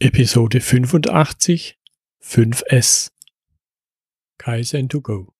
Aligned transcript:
Episode 0.00 0.60
85 0.60 1.78
5S 2.20 3.12
Kaizen 4.38 4.88
to 4.88 5.00
go. 5.00 5.32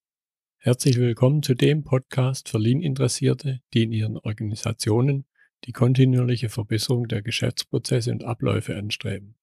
Herzlich 0.58 0.96
willkommen 0.96 1.42
zu 1.42 1.54
dem 1.54 1.82
Podcast 1.82 2.48
für 2.48 2.58
Lean-Interessierte, 2.58 3.62
die 3.72 3.82
in 3.82 3.90
ihren 3.90 4.16
Organisationen 4.16 5.26
die 5.64 5.72
kontinuierliche 5.72 6.50
Verbesserung 6.50 7.08
der 7.08 7.20
Geschäftsprozesse 7.20 8.12
und 8.12 8.22
Abläufe 8.22 8.76
anstreben, 8.76 9.34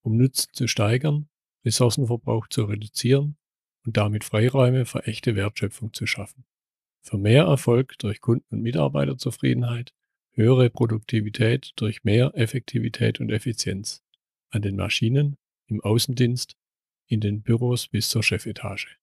um 0.00 0.16
Nutzen 0.16 0.48
zu 0.54 0.68
steigern, 0.68 1.28
Ressourcenverbrauch 1.66 2.48
zu 2.48 2.64
reduzieren 2.64 3.36
und 3.84 3.98
damit 3.98 4.24
Freiräume 4.24 4.86
für 4.86 5.06
echte 5.06 5.36
Wertschöpfung 5.36 5.92
zu 5.92 6.06
schaffen. 6.06 6.46
Für 7.02 7.18
mehr 7.18 7.44
Erfolg 7.44 7.98
durch 7.98 8.22
Kunden- 8.22 8.54
und 8.54 8.62
Mitarbeiterzufriedenheit, 8.62 9.92
höhere 10.32 10.70
Produktivität 10.70 11.72
durch 11.76 12.04
mehr 12.04 12.32
Effektivität 12.34 13.20
und 13.20 13.30
Effizienz 13.30 14.02
an 14.50 14.62
den 14.62 14.76
Maschinen, 14.76 15.36
im 15.66 15.80
Außendienst, 15.80 16.56
in 17.06 17.20
den 17.20 17.42
Büros 17.42 17.88
bis 17.88 18.08
zur 18.08 18.22
Chefetage. 18.22 18.96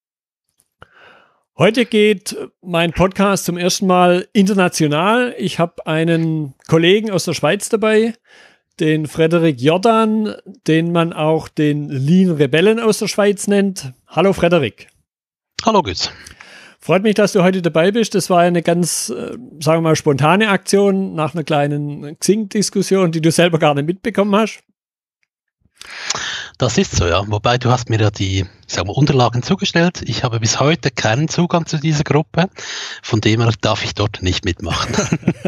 Heute 1.55 1.85
geht 1.85 2.35
mein 2.61 2.93
Podcast 2.93 3.45
zum 3.45 3.57
ersten 3.57 3.85
Mal 3.85 4.27
international. 4.33 5.35
Ich 5.37 5.59
habe 5.59 5.85
einen 5.85 6.55
Kollegen 6.67 7.11
aus 7.11 7.25
der 7.25 7.35
Schweiz 7.35 7.69
dabei, 7.69 8.15
den 8.79 9.05
Frederik 9.05 9.61
Jordan, 9.61 10.33
den 10.67 10.91
man 10.91 11.13
auch 11.13 11.47
den 11.47 11.89
Lean 11.89 12.31
Rebellen 12.31 12.79
aus 12.79 12.97
der 12.97 13.07
Schweiz 13.07 13.47
nennt. 13.47 13.93
Hallo 14.07 14.33
Frederik. 14.33 14.87
Hallo 15.63 15.83
Götz. 15.83 16.11
Freut 16.79 17.03
mich, 17.03 17.13
dass 17.13 17.33
du 17.33 17.43
heute 17.43 17.61
dabei 17.61 17.91
bist. 17.91 18.15
Das 18.15 18.29
war 18.29 18.41
eine 18.41 18.61
ganz, 18.61 19.09
äh, 19.09 19.37
sagen 19.59 19.77
wir 19.77 19.81
mal, 19.81 19.95
spontane 19.95 20.49
Aktion 20.49 21.13
nach 21.13 21.33
einer 21.33 21.43
kleinen 21.43 22.17
Xing-Diskussion, 22.19 23.11
die 23.11 23.21
du 23.21 23.31
selber 23.31 23.59
gar 23.59 23.73
nicht 23.75 23.85
mitbekommen 23.85 24.35
hast. 24.35 24.63
Das 26.57 26.77
ist 26.77 26.95
so, 26.95 27.05
ja. 27.07 27.23
Wobei 27.27 27.57
du 27.57 27.69
hast 27.69 27.89
mir 27.89 27.99
ja 27.99 28.11
die 28.11 28.45
sagen 28.67 28.87
wir, 28.87 28.97
Unterlagen 28.97 29.43
zugestellt. 29.43 30.01
Ich 30.05 30.23
habe 30.23 30.39
bis 30.39 30.59
heute 30.59 30.91
keinen 30.91 31.27
Zugang 31.27 31.65
zu 31.65 31.77
dieser 31.77 32.03
Gruppe. 32.03 32.49
Von 33.01 33.21
dem 33.21 33.41
her 33.41 33.51
darf 33.61 33.83
ich 33.83 33.93
dort 33.95 34.21
nicht 34.21 34.45
mitmachen. 34.45 34.95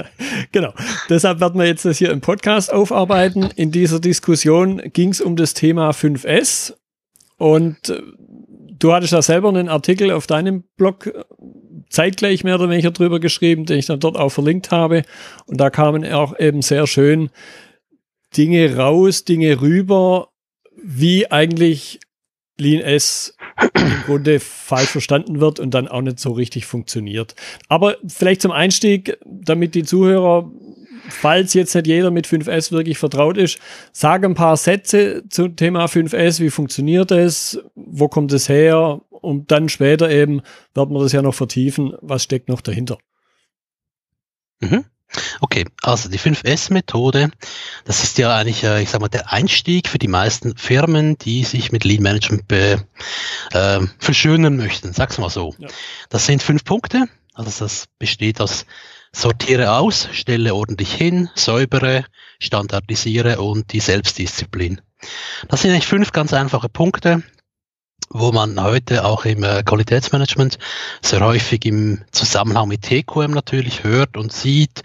genau. 0.52 0.73
Deshalb 1.09 1.39
werden 1.39 1.59
wir 1.59 1.67
jetzt 1.67 1.86
das 1.86 1.97
hier 1.97 2.11
im 2.11 2.22
Podcast 2.22 2.72
aufarbeiten. 2.72 3.50
In 3.55 3.72
dieser 3.72 4.00
Diskussion 4.00 4.81
ging 4.94 5.09
es 5.09 5.22
um 5.22 5.36
das 5.36 5.53
Thema 5.53 5.92
5S. 5.92 6.73
Und 7.38 7.89
äh, 7.89 8.02
du 8.80 8.94
hattest 8.94 9.14
ja 9.14 9.22
selber 9.22 9.49
einen 9.49 9.70
Artikel 9.70 10.11
auf 10.11 10.27
deinem 10.27 10.64
Blog 10.77 11.08
äh, 11.08 11.23
zeitgleich 11.89 12.44
mehr 12.44 12.55
oder 12.55 12.70
weniger 12.70 12.92
drüber 12.92 13.20
geschrieben, 13.20 13.66
den 13.66 13.80
ich 13.80 13.86
dann 13.86 13.99
dort 13.99 14.17
auch 14.17 14.30
verlinkt 14.30 14.72
habe. 14.72 15.03
Und 15.45 15.59
da 15.59 15.70
kamen 15.70 16.05
auch 16.11 16.38
eben 16.39 16.61
sehr 16.61 16.88
schön 16.88 17.30
Dinge 18.38 18.75
raus, 18.75 19.23
Dinge 19.23 19.61
rüber, 19.61 20.30
wie 20.81 21.31
eigentlich 21.31 22.00
Lean 22.58 22.81
S 22.81 23.36
im 23.73 24.03
Grunde 24.05 24.39
falsch 24.39 24.89
verstanden 24.89 25.39
wird 25.39 25.59
und 25.59 25.73
dann 25.73 25.88
auch 25.88 26.02
nicht 26.02 26.19
so 26.19 26.31
richtig 26.31 26.66
funktioniert. 26.66 27.36
Aber 27.67 27.97
vielleicht 28.08 28.42
zum 28.42 28.52
Einstieg, 28.52 29.17
damit 29.25 29.75
die 29.75 29.83
Zuhörer, 29.83 30.50
falls 31.09 31.53
jetzt 31.53 31.75
nicht 31.75 31.88
jeder 31.88 32.11
mit 32.11 32.27
5S 32.27 32.72
wirklich 32.72 32.97
vertraut 32.97 33.38
ist, 33.38 33.59
sage 33.92 34.27
ein 34.27 34.36
paar 34.36 34.58
Sätze 34.58 35.23
zum 35.30 35.55
Thema 35.55 35.86
5S. 35.86 36.39
Wie 36.39 36.49
funktioniert 36.49 37.11
es? 37.11 37.59
Wo 37.75 38.08
kommt 38.08 38.31
es 38.33 38.49
her? 38.49 39.02
Und 39.09 39.52
dann 39.52 39.70
später 39.70 40.09
eben 40.09 40.42
werden 40.73 40.94
wir 40.94 41.02
das 41.02 41.11
ja 41.11 41.22
noch 41.22 41.33
vertiefen. 41.33 41.94
Was 42.02 42.23
steckt 42.23 42.47
noch 42.47 42.61
dahinter? 42.61 42.97
Mhm. 44.61 44.86
Okay, 45.41 45.66
also 45.81 46.09
die 46.09 46.19
5S-Methode, 46.19 47.31
das 47.85 48.03
ist 48.03 48.17
ja 48.17 48.35
eigentlich, 48.35 48.63
äh, 48.63 48.81
ich 48.81 48.89
sag 48.89 49.02
mal, 49.02 49.08
der 49.08 49.31
Einstieg 49.31 49.88
für 49.88 49.99
die 49.99 50.08
meisten 50.08 50.55
Firmen, 50.58 51.17
die 51.17 51.44
sich 51.44 51.71
mit 51.71 51.83
Lean 51.83 52.03
Management 52.03 52.47
be, 52.47 52.85
äh, 53.52 53.80
verschönern 53.99 54.58
möchten, 54.58 54.93
sag's 54.93 55.17
mal 55.17 55.30
so. 55.30 55.53
Ja. 55.59 55.67
Das 56.09 56.25
sind 56.25 56.43
fünf 56.43 56.63
Punkte, 56.63 57.05
also 57.33 57.52
das 57.59 57.86
besteht 57.99 58.42
aus 58.42 58.65
sortiere 59.15 59.71
aus, 59.71 60.09
stelle 60.11 60.54
ordentlich 60.54 60.93
hin, 60.93 61.30
säubere, 61.36 62.04
standardisiere 62.39 63.39
und 63.42 63.71
die 63.71 63.80
Selbstdisziplin. 63.80 64.81
Das 65.48 65.61
sind 65.61 65.71
eigentlich 65.71 65.87
fünf 65.87 66.11
ganz 66.11 66.33
einfache 66.33 66.70
Punkte, 66.70 67.23
wo 68.10 68.32
man 68.32 68.61
heute 68.61 69.04
auch 69.06 69.26
im 69.26 69.44
äh, 69.44 69.64
Qualitätsmanagement 69.64 70.58
sehr 71.02 71.22
häufig 71.22 71.66
im 71.66 72.04
Zusammenhang 72.11 72.67
mit 72.67 72.83
TQM 72.83 73.32
natürlich 73.32 73.83
hört 73.83 74.17
und 74.17 74.32
sieht. 74.32 74.83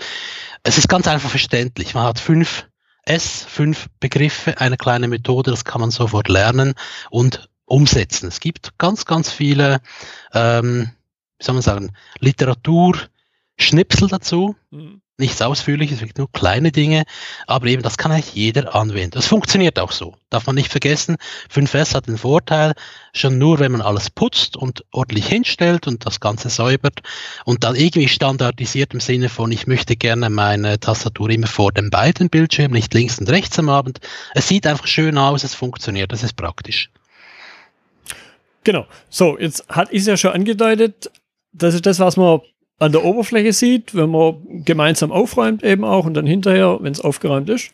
Es 0.62 0.78
ist 0.78 0.88
ganz 0.88 1.06
einfach 1.06 1.30
verständlich. 1.30 1.94
Man 1.94 2.04
hat 2.04 2.18
fünf 2.18 2.66
S, 3.04 3.44
fünf 3.48 3.88
Begriffe, 3.98 4.60
eine 4.60 4.76
kleine 4.76 5.08
Methode, 5.08 5.50
das 5.50 5.64
kann 5.64 5.80
man 5.80 5.90
sofort 5.90 6.28
lernen 6.28 6.74
und 7.10 7.48
umsetzen. 7.66 8.28
Es 8.28 8.40
gibt 8.40 8.76
ganz, 8.78 9.04
ganz 9.04 9.30
viele, 9.30 9.80
ähm, 10.34 10.90
wie 11.38 11.44
soll 11.44 11.54
man 11.54 11.62
sagen, 11.62 11.92
Literatur, 12.18 12.98
Schnipsel 13.56 14.08
dazu. 14.08 14.56
Mhm 14.70 15.02
nichts 15.20 15.40
Ausführliches, 15.40 16.00
wirklich 16.00 16.16
nur 16.16 16.30
kleine 16.32 16.72
Dinge, 16.72 17.04
aber 17.46 17.66
eben 17.66 17.82
das 17.82 17.96
kann 17.96 18.12
eigentlich 18.12 18.34
jeder 18.34 18.74
anwenden. 18.74 19.12
Das 19.12 19.26
funktioniert 19.26 19.78
auch 19.78 19.92
so. 19.92 20.14
Darf 20.30 20.46
man 20.46 20.56
nicht 20.56 20.70
vergessen, 20.70 21.16
5S 21.52 21.94
hat 21.94 22.08
den 22.08 22.18
Vorteil, 22.18 22.72
schon 23.12 23.38
nur 23.38 23.58
wenn 23.58 23.72
man 23.72 23.82
alles 23.82 24.10
putzt 24.10 24.56
und 24.56 24.84
ordentlich 24.92 25.26
hinstellt 25.26 25.86
und 25.86 26.06
das 26.06 26.20
Ganze 26.20 26.50
säubert 26.50 27.00
und 27.44 27.64
dann 27.64 27.76
irgendwie 27.76 28.08
standardisiert 28.08 28.94
im 28.94 29.00
Sinne 29.00 29.28
von, 29.28 29.52
ich 29.52 29.66
möchte 29.66 29.96
gerne 29.96 30.30
meine 30.30 30.80
Tastatur 30.80 31.30
immer 31.30 31.46
vor 31.46 31.72
den 31.72 31.90
beiden 31.90 32.30
Bildschirmen, 32.30 32.74
nicht 32.74 32.92
links 32.94 33.18
und 33.18 33.30
rechts 33.30 33.58
am 33.58 33.68
Abend. 33.68 34.00
Es 34.34 34.48
sieht 34.48 34.66
einfach 34.66 34.86
schön 34.86 35.18
aus, 35.18 35.44
es 35.44 35.54
funktioniert, 35.54 36.12
das 36.12 36.22
ist 36.22 36.36
praktisch. 36.36 36.90
Genau. 38.64 38.86
So, 39.08 39.38
jetzt 39.38 39.64
hat 39.68 39.88
ich 39.90 40.02
es 40.02 40.06
ja 40.06 40.16
schon 40.16 40.32
angedeutet, 40.32 41.10
das 41.52 41.74
ist 41.74 41.86
das, 41.86 41.98
was 41.98 42.16
man 42.16 42.40
an 42.80 42.92
der 42.92 43.04
Oberfläche 43.04 43.52
sieht, 43.52 43.94
wenn 43.94 44.10
man 44.10 44.64
gemeinsam 44.64 45.12
aufräumt 45.12 45.62
eben 45.62 45.84
auch 45.84 46.06
und 46.06 46.14
dann 46.14 46.26
hinterher, 46.26 46.78
wenn 46.80 46.92
es 46.92 47.00
aufgeräumt 47.00 47.48
ist. 47.48 47.72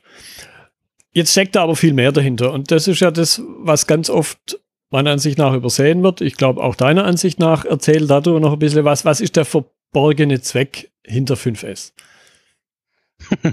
Jetzt 1.12 1.30
steckt 1.30 1.54
da 1.54 1.62
aber 1.62 1.76
viel 1.76 1.94
mehr 1.94 2.12
dahinter 2.12 2.52
und 2.52 2.70
das 2.70 2.88
ist 2.88 3.00
ja 3.00 3.10
das, 3.10 3.40
was 3.60 3.86
ganz 3.86 4.10
oft 4.10 4.58
meiner 4.90 5.12
Ansicht 5.12 5.38
nach 5.38 5.54
übersehen 5.54 6.02
wird. 6.02 6.20
Ich 6.20 6.36
glaube 6.36 6.62
auch 6.62 6.74
deiner 6.74 7.04
Ansicht 7.04 7.38
nach 7.38 7.64
erzähl 7.64 8.06
darüber 8.06 8.40
noch 8.40 8.52
ein 8.52 8.58
bisschen 8.58 8.84
was. 8.84 9.04
Was 9.04 9.20
ist 9.20 9.36
der 9.36 9.44
verborgene 9.44 10.40
Zweck 10.42 10.90
hinter 11.04 11.34
5S? 11.34 11.92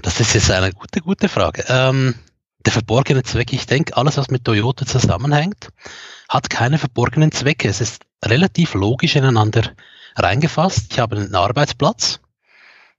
Das 0.00 0.18
ist 0.18 0.32
jetzt 0.34 0.50
eine 0.50 0.72
gute, 0.72 1.02
gute 1.02 1.28
Frage. 1.28 1.62
Ähm, 1.68 2.14
der 2.64 2.72
verborgene 2.72 3.22
Zweck, 3.22 3.52
ich 3.52 3.66
denke, 3.66 3.94
alles, 3.98 4.16
was 4.16 4.30
mit 4.30 4.44
Toyota 4.44 4.86
zusammenhängt, 4.86 5.68
hat 6.26 6.48
keine 6.48 6.78
verborgenen 6.78 7.32
Zwecke. 7.32 7.68
Es 7.68 7.82
ist 7.82 8.06
relativ 8.24 8.72
logisch 8.72 9.16
ineinander 9.16 9.62
reingefasst. 10.18 10.92
Ich 10.92 10.98
habe 10.98 11.16
einen 11.16 11.34
Arbeitsplatz. 11.34 12.20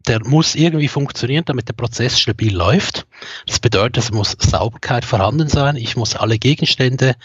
Der 0.07 0.25
muss 0.25 0.55
irgendwie 0.55 0.87
funktionieren, 0.87 1.43
damit 1.45 1.67
der 1.67 1.73
Prozess 1.73 2.19
stabil 2.19 2.55
läuft. 2.55 3.05
Das 3.45 3.59
bedeutet, 3.59 3.97
es 3.97 4.11
muss 4.11 4.37
Sauberkeit 4.39 5.03
vorhanden 5.03 5.49
sein. 5.49 5.75
Ich 5.75 5.97
muss 5.97 6.15
alle 6.15 6.39
Gegenstände, 6.39 7.15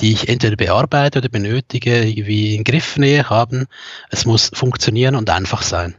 die 0.00 0.12
ich 0.12 0.28
entweder 0.28 0.56
bearbeite 0.56 1.18
oder 1.18 1.28
benötige, 1.28 2.04
irgendwie 2.04 2.54
in 2.54 2.64
Griffnähe 2.64 3.28
haben. 3.28 3.66
Es 4.10 4.26
muss 4.26 4.50
funktionieren 4.54 5.16
und 5.16 5.28
einfach 5.28 5.62
sein. 5.62 5.96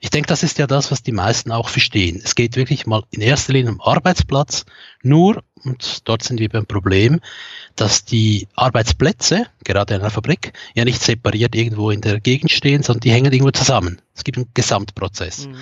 Ich 0.00 0.10
denke, 0.10 0.28
das 0.28 0.42
ist 0.42 0.58
ja 0.58 0.66
das, 0.66 0.90
was 0.90 1.02
die 1.02 1.12
meisten 1.12 1.50
auch 1.50 1.68
verstehen. 1.68 2.20
Es 2.22 2.34
geht 2.34 2.56
wirklich 2.56 2.86
mal 2.86 3.02
in 3.10 3.20
erster 3.20 3.52
Linie 3.52 3.72
um 3.72 3.80
Arbeitsplatz. 3.80 4.64
Nur, 5.02 5.42
und 5.64 6.08
dort 6.08 6.22
sind 6.22 6.40
wir 6.40 6.48
beim 6.48 6.66
Problem, 6.66 7.20
dass 7.80 8.04
die 8.04 8.48
Arbeitsplätze, 8.54 9.46
gerade 9.64 9.94
in 9.94 10.00
einer 10.00 10.10
Fabrik, 10.10 10.52
ja 10.74 10.84
nicht 10.84 11.00
separiert 11.00 11.54
irgendwo 11.54 11.90
in 11.90 12.00
der 12.00 12.20
Gegend 12.20 12.50
stehen, 12.50 12.82
sondern 12.82 13.00
die 13.00 13.12
hängen 13.12 13.32
irgendwo 13.32 13.52
zusammen. 13.52 14.00
Es 14.14 14.24
gibt 14.24 14.36
einen 14.36 14.50
Gesamtprozess. 14.54 15.46
Mhm. 15.46 15.56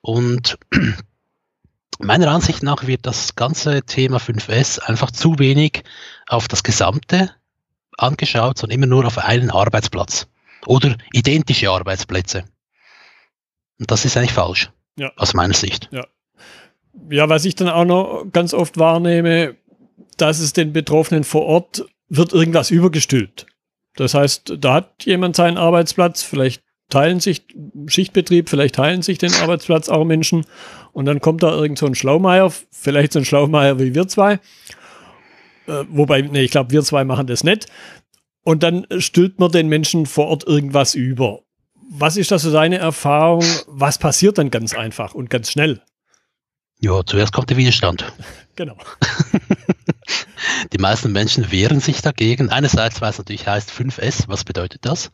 Und 0.00 0.58
meiner 1.98 2.28
Ansicht 2.30 2.62
nach 2.62 2.86
wird 2.86 3.06
das 3.06 3.36
ganze 3.36 3.82
Thema 3.82 4.18
5S 4.18 4.80
einfach 4.80 5.10
zu 5.10 5.38
wenig 5.38 5.84
auf 6.26 6.48
das 6.48 6.62
Gesamte 6.62 7.30
angeschaut, 7.96 8.58
sondern 8.58 8.76
immer 8.76 8.86
nur 8.86 9.06
auf 9.06 9.18
einen 9.18 9.50
Arbeitsplatz 9.50 10.26
oder 10.66 10.96
identische 11.12 11.70
Arbeitsplätze. 11.70 12.44
Und 13.78 13.90
das 13.90 14.04
ist 14.04 14.16
eigentlich 14.16 14.32
falsch. 14.32 14.70
Ja. 14.96 15.12
Aus 15.16 15.34
meiner 15.34 15.54
Sicht. 15.54 15.88
Ja. 15.90 16.06
ja, 17.10 17.28
was 17.28 17.44
ich 17.44 17.54
dann 17.54 17.68
auch 17.68 17.84
noch 17.84 18.26
ganz 18.30 18.52
oft 18.52 18.78
wahrnehme, 18.78 19.56
dass 20.16 20.38
es 20.38 20.52
den 20.52 20.72
Betroffenen 20.72 21.24
vor 21.24 21.42
Ort 21.42 21.84
wird 22.08 22.32
irgendwas 22.32 22.70
übergestülpt. 22.70 23.46
Das 23.96 24.14
heißt, 24.14 24.54
da 24.58 24.74
hat 24.74 25.04
jemand 25.04 25.36
seinen 25.36 25.58
Arbeitsplatz, 25.58 26.22
vielleicht 26.22 26.62
teilen 26.88 27.20
sich 27.20 27.46
Schichtbetrieb, 27.86 28.48
vielleicht 28.48 28.74
teilen 28.74 29.02
sich 29.02 29.18
den 29.18 29.32
Arbeitsplatz 29.34 29.88
auch 29.88 30.04
Menschen 30.04 30.44
und 30.92 31.06
dann 31.06 31.20
kommt 31.20 31.42
da 31.42 31.50
irgend 31.52 31.78
so 31.78 31.86
ein 31.86 31.94
Schlaumeier, 31.94 32.52
vielleicht 32.70 33.12
so 33.12 33.18
ein 33.18 33.24
Schlaumeier 33.24 33.78
wie 33.78 33.94
wir 33.94 34.08
zwei. 34.08 34.34
Äh, 35.66 35.84
wobei, 35.88 36.22
nee, 36.22 36.42
ich 36.42 36.50
glaube, 36.50 36.70
wir 36.70 36.82
zwei 36.82 37.04
machen 37.04 37.26
das 37.26 37.44
nicht. 37.44 37.66
Und 38.44 38.62
dann 38.62 38.86
stülpt 38.98 39.38
man 39.38 39.52
den 39.52 39.68
Menschen 39.68 40.06
vor 40.06 40.26
Ort 40.26 40.46
irgendwas 40.46 40.94
über. 40.94 41.40
Was 41.90 42.16
ist 42.16 42.30
das 42.30 42.42
so 42.42 42.52
deine 42.52 42.78
Erfahrung? 42.78 43.44
Was 43.66 43.98
passiert 43.98 44.38
dann 44.38 44.50
ganz 44.50 44.74
einfach 44.74 45.14
und 45.14 45.30
ganz 45.30 45.50
schnell? 45.50 45.80
Ja, 46.80 47.02
zuerst 47.06 47.32
kommt 47.32 47.50
der 47.50 47.56
Widerstand. 47.56 48.04
Genau. 48.54 48.76
Die 50.72 50.78
meisten 50.78 51.12
Menschen 51.12 51.50
wehren 51.50 51.80
sich 51.80 52.02
dagegen. 52.02 52.50
Einerseits, 52.50 53.00
weil 53.00 53.10
es 53.10 53.18
natürlich 53.18 53.46
heißt 53.46 53.70
5S, 53.70 54.24
was 54.28 54.44
bedeutet 54.44 54.84
das? 54.84 55.10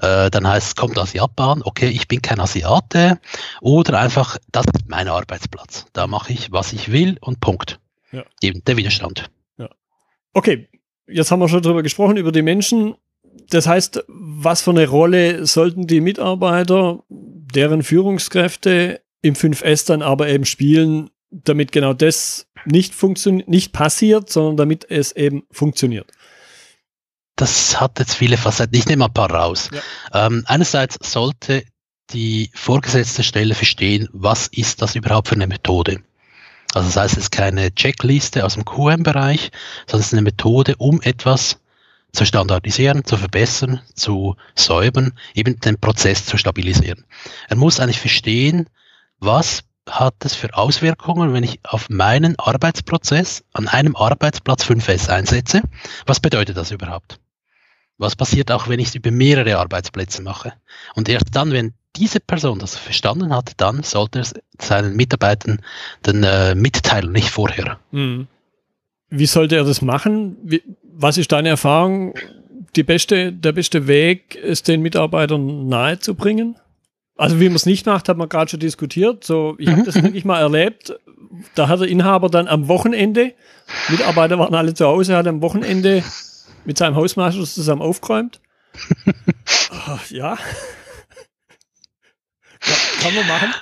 Äh, 0.00 0.30
dann 0.30 0.46
heißt 0.46 0.68
es, 0.68 0.76
kommt 0.76 0.98
aus 0.98 1.12
Japan, 1.12 1.62
okay, 1.64 1.88
ich 1.88 2.08
bin 2.08 2.22
kein 2.22 2.40
Asiate. 2.40 3.18
Oder 3.60 3.98
einfach, 3.98 4.38
das 4.52 4.66
ist 4.66 4.88
mein 4.88 5.08
Arbeitsplatz. 5.08 5.86
Da 5.92 6.06
mache 6.06 6.32
ich, 6.32 6.52
was 6.52 6.72
ich 6.72 6.92
will 6.92 7.16
und 7.20 7.40
Punkt. 7.40 7.80
Ja. 8.12 8.24
Eben 8.40 8.64
der 8.64 8.76
Widerstand. 8.76 9.30
Ja. 9.58 9.68
Okay, 10.32 10.68
jetzt 11.06 11.30
haben 11.30 11.40
wir 11.40 11.48
schon 11.48 11.62
darüber 11.62 11.82
gesprochen, 11.82 12.16
über 12.16 12.32
die 12.32 12.42
Menschen. 12.42 12.94
Das 13.50 13.66
heißt, 13.66 14.04
was 14.08 14.62
für 14.62 14.70
eine 14.70 14.88
Rolle 14.88 15.46
sollten 15.46 15.86
die 15.86 16.00
Mitarbeiter, 16.00 17.02
deren 17.08 17.82
Führungskräfte 17.82 19.00
im 19.22 19.34
5S 19.34 19.86
dann 19.86 20.02
aber 20.02 20.28
eben 20.28 20.44
spielen, 20.44 21.10
damit 21.30 21.72
genau 21.72 21.92
das 21.92 22.46
nicht 22.64 22.94
funktioniert, 22.94 23.48
nicht 23.48 23.72
passiert, 23.72 24.30
sondern 24.30 24.56
damit 24.56 24.90
es 24.90 25.12
eben 25.12 25.44
funktioniert. 25.50 26.10
Das 27.36 27.80
hat 27.80 27.98
jetzt 27.98 28.14
viele 28.14 28.36
Facetten. 28.36 28.76
Ich 28.76 28.86
nehme 28.86 29.04
ein 29.04 29.12
paar 29.12 29.30
raus. 29.30 29.70
Ja. 29.72 30.26
Ähm, 30.26 30.44
einerseits 30.46 30.98
sollte 31.08 31.64
die 32.10 32.50
vorgesetzte 32.54 33.22
Stelle 33.22 33.54
verstehen, 33.54 34.08
was 34.12 34.48
ist 34.48 34.82
das 34.82 34.96
überhaupt 34.96 35.28
für 35.28 35.34
eine 35.34 35.46
Methode. 35.46 36.02
Also 36.74 36.88
das 36.88 36.96
heißt, 36.96 37.16
es 37.16 37.24
ist 37.24 37.30
keine 37.30 37.74
Checkliste 37.74 38.44
aus 38.44 38.54
dem 38.54 38.64
QM-Bereich, 38.64 39.50
sondern 39.86 40.00
es 40.00 40.06
ist 40.06 40.12
eine 40.14 40.22
Methode, 40.22 40.74
um 40.76 41.00
etwas 41.02 41.58
zu 42.12 42.24
standardisieren, 42.24 43.04
zu 43.04 43.16
verbessern, 43.16 43.80
zu 43.94 44.36
säubern, 44.54 45.12
eben 45.34 45.60
den 45.60 45.78
Prozess 45.78 46.24
zu 46.24 46.36
stabilisieren. 46.38 47.04
Er 47.48 47.56
muss 47.56 47.80
eigentlich 47.80 48.00
verstehen, 48.00 48.68
was 49.20 49.62
hat 49.88 50.14
es 50.24 50.34
für 50.34 50.54
Auswirkungen, 50.54 51.32
wenn 51.32 51.44
ich 51.44 51.60
auf 51.64 51.88
meinen 51.88 52.38
Arbeitsprozess 52.38 53.44
an 53.52 53.68
einem 53.68 53.96
Arbeitsplatz 53.96 54.64
5S 54.64 55.08
einsetze? 55.08 55.62
Was 56.06 56.20
bedeutet 56.20 56.56
das 56.56 56.70
überhaupt? 56.70 57.18
Was 57.98 58.14
passiert 58.14 58.52
auch, 58.52 58.68
wenn 58.68 58.78
ich 58.78 58.88
es 58.88 58.94
über 58.94 59.10
mehrere 59.10 59.58
Arbeitsplätze 59.58 60.22
mache? 60.22 60.52
Und 60.94 61.08
erst 61.08 61.34
dann, 61.34 61.50
wenn 61.50 61.74
diese 61.96 62.20
Person 62.20 62.58
das 62.60 62.76
verstanden 62.76 63.34
hat, 63.34 63.52
dann 63.56 63.82
sollte 63.82 64.20
es 64.20 64.34
seinen 64.60 64.94
Mitarbeitern 64.94 65.60
dann 66.02 66.22
äh, 66.22 66.54
mitteilen, 66.54 67.10
nicht 67.12 67.30
vorher. 67.30 67.80
Hm. 67.90 68.28
Wie 69.10 69.26
sollte 69.26 69.56
er 69.56 69.64
das 69.64 69.82
machen? 69.82 70.36
Wie, 70.44 70.62
was 70.82 71.18
ist 71.18 71.32
deine 71.32 71.48
Erfahrung? 71.48 72.14
Die 72.76 72.82
beste, 72.82 73.32
der 73.32 73.52
beste 73.52 73.86
Weg, 73.86 74.38
es 74.42 74.62
den 74.62 74.82
Mitarbeitern 74.82 75.68
nahezubringen? 75.68 76.56
Also 77.18 77.40
wie 77.40 77.48
man 77.48 77.56
es 77.56 77.66
nicht 77.66 77.84
macht, 77.84 78.08
hat 78.08 78.16
man 78.16 78.28
gerade 78.28 78.48
schon 78.50 78.60
diskutiert. 78.60 79.24
So, 79.24 79.56
ich 79.58 79.68
habe 79.68 79.80
mhm, 79.80 79.84
das 79.84 79.96
mhm. 79.96 80.04
wirklich 80.04 80.24
mal 80.24 80.40
erlebt. 80.40 80.94
Da 81.56 81.68
hat 81.68 81.80
der 81.80 81.88
Inhaber 81.88 82.28
dann 82.30 82.46
am 82.46 82.68
Wochenende, 82.68 83.34
Mitarbeiter 83.88 84.38
waren 84.38 84.54
alle 84.54 84.72
zu 84.72 84.86
Hause, 84.86 85.16
hat 85.16 85.26
am 85.26 85.42
Wochenende 85.42 86.04
mit 86.64 86.78
seinem 86.78 86.94
Hausmeister 86.94 87.42
zusammen 87.44 87.82
aufgeräumt. 87.82 88.40
Ach, 89.70 90.10
ja. 90.10 90.34
ja. 90.34 90.38
Kann 93.02 93.14
man 93.14 93.26
machen. 93.26 93.54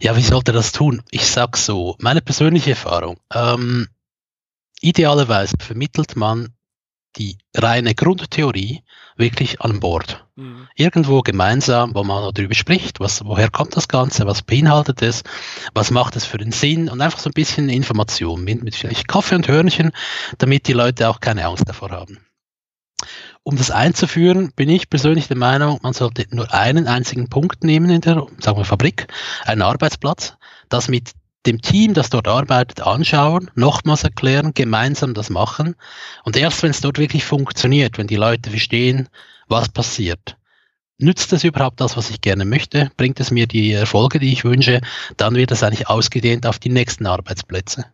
Ja, 0.00 0.16
wie 0.16 0.22
sollte 0.22 0.52
das 0.52 0.72
tun? 0.72 1.02
Ich 1.10 1.26
sag 1.26 1.56
so, 1.56 1.94
meine 2.00 2.22
persönliche 2.22 2.70
Erfahrung. 2.70 3.18
Ähm, 3.32 3.86
idealerweise 4.80 5.54
vermittelt 5.60 6.16
man 6.16 6.54
die 7.16 7.38
reine 7.54 7.94
Grundtheorie 7.94 8.82
wirklich 9.16 9.60
an 9.60 9.80
Bord. 9.80 10.26
Mhm. 10.36 10.68
Irgendwo 10.74 11.20
gemeinsam, 11.22 11.94
wo 11.94 12.02
man 12.04 12.32
darüber 12.34 12.54
spricht, 12.54 13.00
was, 13.00 13.24
woher 13.24 13.50
kommt 13.50 13.76
das 13.76 13.88
Ganze, 13.88 14.26
was 14.26 14.42
beinhaltet 14.42 15.02
es, 15.02 15.22
was 15.74 15.90
macht 15.90 16.16
es 16.16 16.24
für 16.24 16.38
den 16.38 16.52
Sinn 16.52 16.88
und 16.88 17.00
einfach 17.00 17.18
so 17.18 17.30
ein 17.30 17.34
bisschen 17.34 17.68
Information 17.68 18.42
mit, 18.42 18.62
mit 18.62 18.74
vielleicht 18.74 19.08
Kaffee 19.08 19.34
und 19.34 19.48
Hörnchen, 19.48 19.92
damit 20.38 20.66
die 20.68 20.72
Leute 20.72 21.08
auch 21.08 21.20
keine 21.20 21.46
Angst 21.46 21.68
davor 21.68 21.90
haben. 21.90 22.18
Um 23.42 23.56
das 23.56 23.70
einzuführen, 23.70 24.52
bin 24.54 24.68
ich 24.68 24.90
persönlich 24.90 25.28
der 25.28 25.36
Meinung, 25.36 25.78
man 25.82 25.94
sollte 25.94 26.26
nur 26.30 26.52
einen 26.52 26.86
einzigen 26.86 27.28
Punkt 27.28 27.64
nehmen 27.64 27.90
in 27.90 28.02
der, 28.02 28.26
sagen 28.38 28.58
wir, 28.58 28.64
Fabrik, 28.64 29.08
einen 29.44 29.62
Arbeitsplatz, 29.62 30.36
das 30.68 30.88
mit 30.88 31.12
dem 31.46 31.62
Team, 31.62 31.94
das 31.94 32.10
dort 32.10 32.28
arbeitet, 32.28 32.80
anschauen, 32.82 33.50
nochmals 33.54 34.04
erklären, 34.04 34.52
gemeinsam 34.54 35.14
das 35.14 35.30
machen. 35.30 35.74
Und 36.24 36.36
erst 36.36 36.62
wenn 36.62 36.70
es 36.70 36.80
dort 36.80 36.98
wirklich 36.98 37.24
funktioniert, 37.24 37.98
wenn 37.98 38.06
die 38.06 38.16
Leute 38.16 38.50
verstehen, 38.50 39.08
was 39.48 39.68
passiert, 39.68 40.36
nützt 40.98 41.32
es 41.32 41.44
überhaupt 41.44 41.80
das, 41.80 41.96
was 41.96 42.10
ich 42.10 42.20
gerne 42.20 42.44
möchte, 42.44 42.90
bringt 42.96 43.20
es 43.20 43.30
mir 43.30 43.46
die 43.46 43.72
Erfolge, 43.72 44.18
die 44.18 44.32
ich 44.32 44.44
wünsche, 44.44 44.80
dann 45.16 45.34
wird 45.34 45.50
es 45.50 45.62
eigentlich 45.62 45.88
ausgedehnt 45.88 46.46
auf 46.46 46.58
die 46.58 46.68
nächsten 46.68 47.06
Arbeitsplätze. 47.06 47.86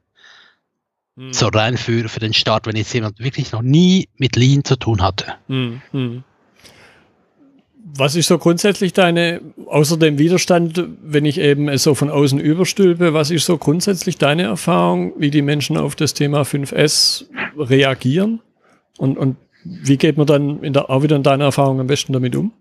Hm. 1.16 1.32
So 1.32 1.46
rein 1.46 1.76
für, 1.76 2.08
für 2.08 2.20
den 2.20 2.34
Start, 2.34 2.66
wenn 2.66 2.76
jetzt 2.76 2.92
jemand 2.92 3.20
wirklich 3.20 3.52
noch 3.52 3.62
nie 3.62 4.08
mit 4.16 4.36
Lean 4.36 4.64
zu 4.64 4.76
tun 4.76 5.02
hatte. 5.02 5.34
Hm, 5.46 5.80
hm. 5.92 6.24
Was 7.88 8.16
ist 8.16 8.26
so 8.26 8.38
grundsätzlich 8.38 8.92
deine, 8.94 9.40
außer 9.66 9.96
dem 9.96 10.18
Widerstand, 10.18 10.82
wenn 11.02 11.24
ich 11.24 11.38
eben 11.38 11.68
es 11.68 11.84
so 11.84 11.94
von 11.94 12.10
außen 12.10 12.40
überstülpe, 12.40 13.14
was 13.14 13.30
ist 13.30 13.46
so 13.46 13.58
grundsätzlich 13.58 14.18
deine 14.18 14.42
Erfahrung, 14.42 15.12
wie 15.18 15.30
die 15.30 15.42
Menschen 15.42 15.76
auf 15.76 15.94
das 15.94 16.12
Thema 16.12 16.42
5S 16.42 17.26
reagieren? 17.56 18.40
Und, 18.98 19.16
und 19.16 19.36
wie 19.62 19.98
geht 19.98 20.16
man 20.16 20.26
dann 20.26 20.64
in 20.64 20.72
der, 20.72 20.90
auch 20.90 21.04
wieder 21.04 21.14
in 21.14 21.22
deiner 21.22 21.44
Erfahrung 21.44 21.78
am 21.78 21.86
besten 21.86 22.12
damit 22.12 22.34
um? 22.34 22.52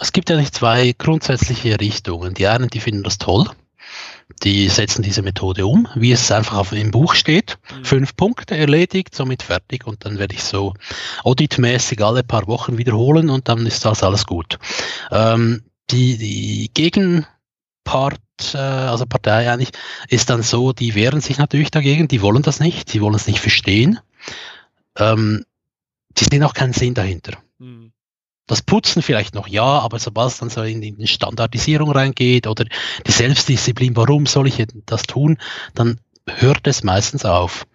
Es 0.00 0.12
gibt 0.12 0.30
ja 0.30 0.36
nicht 0.36 0.54
zwei 0.54 0.94
grundsätzliche 0.96 1.78
Richtungen. 1.80 2.32
Die 2.32 2.46
einen, 2.46 2.68
die 2.68 2.80
finden 2.80 3.02
das 3.02 3.18
toll 3.18 3.46
die 4.42 4.68
setzen 4.68 5.02
diese 5.02 5.22
Methode 5.22 5.66
um, 5.66 5.88
wie 5.94 6.12
es 6.12 6.30
einfach 6.30 6.56
auf, 6.56 6.72
im 6.72 6.90
Buch 6.90 7.14
steht. 7.14 7.58
Mhm. 7.70 7.84
Fünf 7.84 8.16
Punkte 8.16 8.56
erledigt, 8.56 9.14
somit 9.14 9.42
fertig 9.42 9.86
und 9.86 10.04
dann 10.04 10.18
werde 10.18 10.34
ich 10.34 10.42
so 10.42 10.74
auditmäßig 11.22 12.02
alle 12.02 12.22
paar 12.22 12.46
Wochen 12.46 12.78
wiederholen 12.78 13.30
und 13.30 13.48
dann 13.48 13.66
ist 13.66 13.84
das 13.84 14.02
alles 14.02 14.26
gut. 14.26 14.58
Ähm, 15.10 15.62
die, 15.90 16.16
die 16.16 16.70
Gegenpart, 16.74 18.20
äh, 18.54 18.58
also 18.58 19.06
Partei 19.06 19.50
eigentlich, 19.50 19.72
ist 20.08 20.30
dann 20.30 20.42
so, 20.42 20.72
die 20.72 20.94
wehren 20.94 21.20
sich 21.20 21.38
natürlich 21.38 21.70
dagegen, 21.70 22.08
die 22.08 22.22
wollen 22.22 22.42
das 22.42 22.60
nicht, 22.60 22.92
die 22.92 23.00
wollen 23.00 23.14
es 23.14 23.26
nicht 23.26 23.40
verstehen. 23.40 24.00
Ähm, 24.98 25.44
die 26.16 26.24
sehen 26.24 26.44
auch 26.44 26.54
keinen 26.54 26.72
Sinn 26.72 26.94
dahinter. 26.94 27.38
Mhm. 27.58 27.93
Das 28.46 28.60
Putzen 28.60 29.02
vielleicht 29.02 29.34
noch 29.34 29.48
ja, 29.48 29.64
aber 29.64 29.98
sobald 29.98 30.32
es 30.32 30.38
dann 30.38 30.50
so 30.50 30.62
in, 30.62 30.80
die 30.80 31.06
Standardisierung 31.06 31.90
reingeht 31.90 32.46
oder 32.46 32.64
die 33.06 33.12
Selbstdisziplin, 33.12 33.96
warum 33.96 34.26
soll 34.26 34.48
ich 34.48 34.62
das 34.86 35.04
tun, 35.04 35.38
dann 35.74 35.98
hört 36.26 36.66
es 36.66 36.82
meistens 36.82 37.24
auf. 37.24 37.66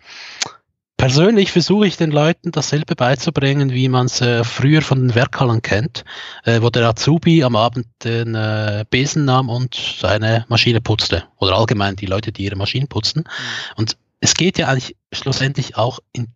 Persönlich 1.00 1.54
versuche 1.54 1.88
ich 1.88 1.96
den 1.96 2.12
Leuten 2.12 2.52
dasselbe 2.52 2.94
beizubringen, 2.94 3.72
wie 3.72 3.88
man 3.88 4.08
es 4.08 4.20
äh, 4.20 4.44
früher 4.44 4.82
von 4.82 5.00
den 5.00 5.16
Werkhallen 5.16 5.62
kennt, 5.62 6.04
äh, 6.44 6.62
wo 6.62 6.70
der 6.70 6.90
Azubi 6.90 7.42
am 7.46 7.56
Abend 7.56 7.88
den 8.04 8.36
äh, 8.36 8.84
Besen 8.90 9.24
nahm 9.24 9.48
und 9.48 9.76
seine 9.76 10.46
Maschine 10.50 10.82
putzte. 10.82 11.24
Oder 11.38 11.56
allgemein 11.56 11.96
die 11.96 12.06
Leute, 12.06 12.34
die 12.34 12.44
ihre 12.44 12.58
Maschinen 12.58 12.90
putzen. 12.90 13.20
Mhm. 13.20 13.74
Und 13.78 13.98
es 14.20 14.34
geht 14.34 14.58
ja 14.58 14.68
eigentlich 14.68 14.98
schlussendlich 15.14 15.78
auch 15.78 16.00
in, 16.12 16.28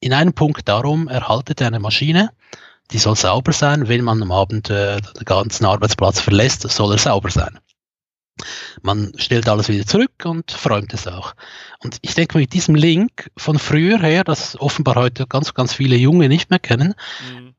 in 0.00 0.12
einem 0.12 0.34
Punkt 0.34 0.68
darum, 0.68 1.08
erhaltet 1.08 1.62
eine 1.62 1.80
Maschine, 1.80 2.28
die 2.92 2.98
soll 2.98 3.16
sauber 3.16 3.52
sein. 3.52 3.88
Wenn 3.88 4.04
man 4.04 4.22
am 4.22 4.32
Abend 4.32 4.70
äh, 4.70 5.00
den 5.00 5.24
ganzen 5.24 5.64
Arbeitsplatz 5.64 6.20
verlässt, 6.20 6.68
soll 6.68 6.92
er 6.92 6.98
sauber 6.98 7.30
sein. 7.30 7.58
Man 8.82 9.12
stellt 9.16 9.48
alles 9.48 9.68
wieder 9.68 9.86
zurück 9.86 10.24
und 10.24 10.50
verräumt 10.50 10.94
es 10.94 11.06
auch. 11.06 11.34
Und 11.80 11.98
ich 12.02 12.14
denke, 12.14 12.38
mit 12.38 12.52
diesem 12.52 12.74
Link 12.74 13.30
von 13.36 13.58
früher 13.58 14.00
her, 14.00 14.24
das 14.24 14.58
offenbar 14.60 14.94
heute 14.94 15.26
ganz, 15.26 15.54
ganz 15.54 15.74
viele 15.74 15.96
Junge 15.96 16.28
nicht 16.28 16.50
mehr 16.50 16.58
kennen, 16.58 16.94
mhm. 17.34 17.54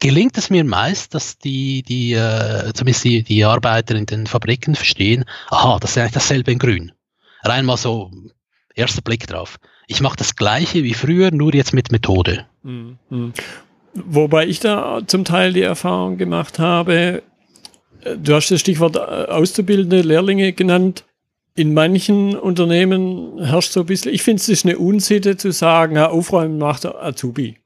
gelingt 0.00 0.36
es 0.36 0.50
mir 0.50 0.64
meist, 0.64 1.14
dass 1.14 1.38
die, 1.38 1.82
die 1.82 2.14
äh, 2.14 2.72
zumindest 2.74 3.04
die, 3.04 3.22
die 3.22 3.44
Arbeiter 3.44 3.94
in 3.94 4.06
den 4.06 4.26
Fabriken 4.26 4.74
verstehen, 4.74 5.24
aha, 5.50 5.78
das 5.80 5.90
ist 5.90 5.98
eigentlich 5.98 6.12
dasselbe 6.12 6.52
in 6.52 6.58
Grün. 6.58 6.92
Rein 7.42 7.64
mal 7.64 7.76
so 7.76 8.10
erster 8.74 9.02
Blick 9.02 9.26
drauf. 9.26 9.58
Ich 9.86 10.00
mache 10.00 10.16
das 10.16 10.34
Gleiche 10.34 10.82
wie 10.82 10.94
früher, 10.94 11.30
nur 11.30 11.54
jetzt 11.54 11.72
mit 11.72 11.92
Methode. 11.92 12.46
Mhm. 12.62 12.98
Wobei 14.04 14.46
ich 14.46 14.60
da 14.60 15.00
zum 15.06 15.24
Teil 15.24 15.52
die 15.52 15.62
Erfahrung 15.62 16.18
gemacht 16.18 16.58
habe, 16.58 17.22
äh, 18.02 18.16
du 18.16 18.34
hast 18.34 18.50
das 18.50 18.60
Stichwort 18.60 18.96
äh, 18.96 18.98
Auszubildende, 19.00 20.02
Lehrlinge 20.02 20.52
genannt. 20.52 21.04
In 21.54 21.72
manchen 21.72 22.36
Unternehmen 22.36 23.42
herrscht 23.42 23.72
so 23.72 23.80
ein 23.80 23.86
bisschen, 23.86 24.12
ich 24.12 24.22
finde 24.22 24.40
es 24.40 24.48
ist 24.48 24.66
eine 24.66 24.78
Unsitte 24.78 25.38
zu 25.38 25.52
sagen, 25.52 25.96
ja, 25.96 26.10
aufräumen 26.10 26.58
macht 26.58 26.84
der 26.84 27.02
Azubi. 27.02 27.56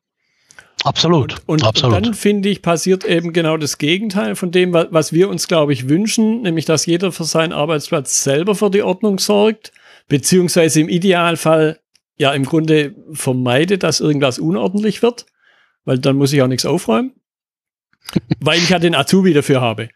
Absolut. 0.85 1.35
Und, 1.47 1.63
und, 1.63 1.65
Absolut. 1.65 1.97
und 1.97 2.07
dann 2.07 2.15
finde 2.15 2.49
ich, 2.49 2.63
passiert 2.63 3.05
eben 3.05 3.33
genau 3.33 3.57
das 3.57 3.79
Gegenteil 3.79 4.37
von 4.37 4.51
dem, 4.51 4.73
was 4.73 5.13
wir 5.13 5.29
uns, 5.29 5.49
glaube 5.49 5.73
ich, 5.73 5.89
wünschen, 5.89 6.43
nämlich 6.43 6.65
dass 6.65 6.87
jeder 6.87 7.13
für 7.13 7.25
seinen 7.25 7.53
Arbeitsplatz 7.53 8.23
selber 8.23 8.55
für 8.55 8.71
die 8.71 8.83
Ordnung 8.83 9.19
sorgt, 9.19 9.73
beziehungsweise 10.09 10.81
im 10.81 10.89
Idealfall 10.89 11.81
ja 12.17 12.33
im 12.33 12.45
Grunde 12.45 12.95
vermeidet, 13.13 13.83
dass 13.83 14.01
irgendwas 14.01 14.39
unordentlich 14.39 15.03
wird 15.03 15.27
weil 15.85 15.99
dann 15.99 16.17
muss 16.17 16.33
ich 16.33 16.43
auch 16.43 16.49
nichts 16.49 16.67
aufräumen, 16.67 17.13
weil 18.41 18.59
ich 18.59 18.71
ja 18.71 18.79
den 18.79 18.95
Azubi 18.95 19.33
dafür 19.33 19.61
habe. 19.61 19.89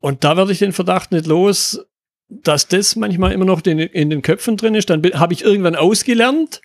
Und 0.00 0.24
da 0.24 0.36
werde 0.36 0.52
ich 0.52 0.58
den 0.58 0.72
Verdacht 0.72 1.12
nicht 1.12 1.26
los, 1.26 1.86
dass 2.28 2.68
das 2.68 2.96
manchmal 2.96 3.32
immer 3.32 3.44
noch 3.44 3.64
in, 3.64 3.78
in 3.78 4.10
den 4.10 4.22
Köpfen 4.22 4.56
drin 4.56 4.74
ist. 4.74 4.90
Dann 4.90 5.02
habe 5.14 5.32
ich 5.32 5.42
irgendwann 5.42 5.76
ausgelernt 5.76 6.60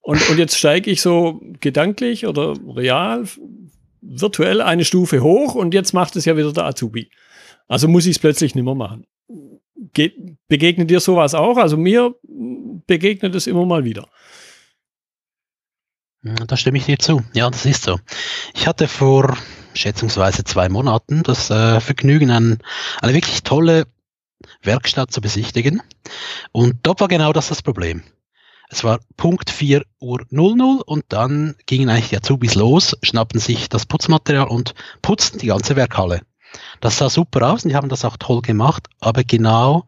und, 0.00 0.28
und 0.28 0.38
jetzt 0.38 0.58
steige 0.58 0.90
ich 0.90 1.00
so 1.00 1.40
gedanklich 1.60 2.26
oder 2.26 2.54
real, 2.76 3.24
virtuell 4.00 4.60
eine 4.60 4.84
Stufe 4.84 5.22
hoch 5.22 5.54
und 5.54 5.72
jetzt 5.72 5.92
macht 5.92 6.16
es 6.16 6.24
ja 6.24 6.36
wieder 6.36 6.52
der 6.52 6.66
Azubi. 6.66 7.10
Also 7.68 7.88
muss 7.88 8.06
ich 8.06 8.16
es 8.16 8.18
plötzlich 8.18 8.54
nicht 8.54 8.64
mehr 8.64 8.74
machen. 8.74 9.06
Ge 9.94 10.12
begegnet 10.48 10.90
dir 10.90 11.00
sowas 11.00 11.34
auch? 11.34 11.56
Also 11.56 11.76
mir 11.76 12.14
begegnet 12.86 13.34
es 13.34 13.46
immer 13.46 13.64
mal 13.64 13.84
wieder. 13.84 14.08
Da 16.24 16.56
stimme 16.56 16.78
ich 16.78 16.86
dir 16.86 16.98
zu. 16.98 17.22
Ja, 17.34 17.50
das 17.50 17.66
ist 17.66 17.82
so. 17.82 18.00
Ich 18.54 18.66
hatte 18.66 18.88
vor 18.88 19.36
schätzungsweise 19.74 20.42
zwei 20.44 20.70
Monaten 20.70 21.22
das 21.22 21.50
äh, 21.50 21.80
Vergnügen, 21.80 22.30
ein, 22.30 22.58
eine 23.02 23.12
wirklich 23.12 23.42
tolle 23.42 23.86
Werkstatt 24.62 25.12
zu 25.12 25.20
besichtigen. 25.20 25.82
Und 26.50 26.78
dort 26.82 27.00
war 27.00 27.08
genau 27.08 27.34
das 27.34 27.48
das 27.48 27.60
Problem. 27.60 28.02
Es 28.70 28.84
war 28.84 29.00
Punkt 29.18 29.50
4 29.50 29.82
Uhr 30.00 30.24
00 30.30 30.80
und 30.86 31.04
dann 31.08 31.56
gingen 31.66 31.90
eigentlich 31.90 32.08
die 32.08 32.16
Azubis 32.16 32.54
los, 32.54 32.96
schnappten 33.02 33.38
sich 33.38 33.68
das 33.68 33.84
Putzmaterial 33.84 34.48
und 34.48 34.74
putzten 35.02 35.38
die 35.38 35.48
ganze 35.48 35.76
Werkhalle. 35.76 36.22
Das 36.80 36.96
sah 36.96 37.10
super 37.10 37.52
aus 37.52 37.64
und 37.64 37.68
die 37.68 37.76
haben 37.76 37.90
das 37.90 38.06
auch 38.06 38.16
toll 38.16 38.40
gemacht, 38.40 38.88
aber 38.98 39.24
genau 39.24 39.86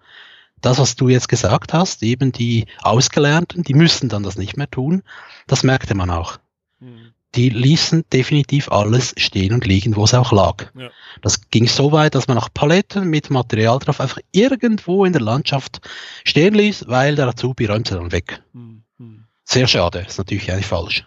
das, 0.61 0.79
was 0.79 0.97
du 0.97 1.09
jetzt 1.09 1.29
gesagt 1.29 1.73
hast, 1.73 2.03
eben 2.03 2.33
die 2.33 2.67
Ausgelernten, 2.83 3.63
die 3.63 3.75
müssen 3.75 4.09
dann 4.09 4.23
das 4.23 4.37
nicht 4.37 4.57
mehr 4.57 4.71
tun, 4.71 5.03
das 5.47 5.63
merkte 5.63 5.95
man 5.95 6.11
auch. 6.11 6.39
Mhm. 6.81 7.13
Die 7.35 7.51
ließen 7.51 8.05
definitiv 8.13 8.71
alles 8.71 9.15
stehen 9.19 9.53
und 9.53 9.67
liegen, 9.67 9.95
wo 9.95 10.05
es 10.05 10.15
auch 10.15 10.33
lag. 10.33 10.73
Ja. 10.75 10.91
Das 11.21 11.51
ging 11.51 11.67
so 11.69 11.93
weit, 11.93 12.15
dass 12.15 12.29
man 12.29 12.39
auch 12.39 12.49
Paletten 12.53 13.09
mit 13.09 13.29
Material 13.29 13.79
drauf 13.79 14.01
einfach 14.01 14.21
irgendwo 14.33 15.05
in 15.05 15.13
der 15.13 15.21
Landschaft 15.21 15.81
stehen 16.25 16.55
ließ, 16.55 16.89
weil 16.89 17.15
der 17.15 17.29
Azubi 17.29 17.67
räumt 17.67 17.89
sie 17.89 17.95
dann 17.95 18.13
weg. 18.13 18.43
Mhm. 18.53 18.85
Sehr 19.49 19.69
schade, 19.69 20.01
ist 20.01 20.19
natürlich 20.19 20.51
eigentlich 20.51 20.67
falsch. 20.67 21.05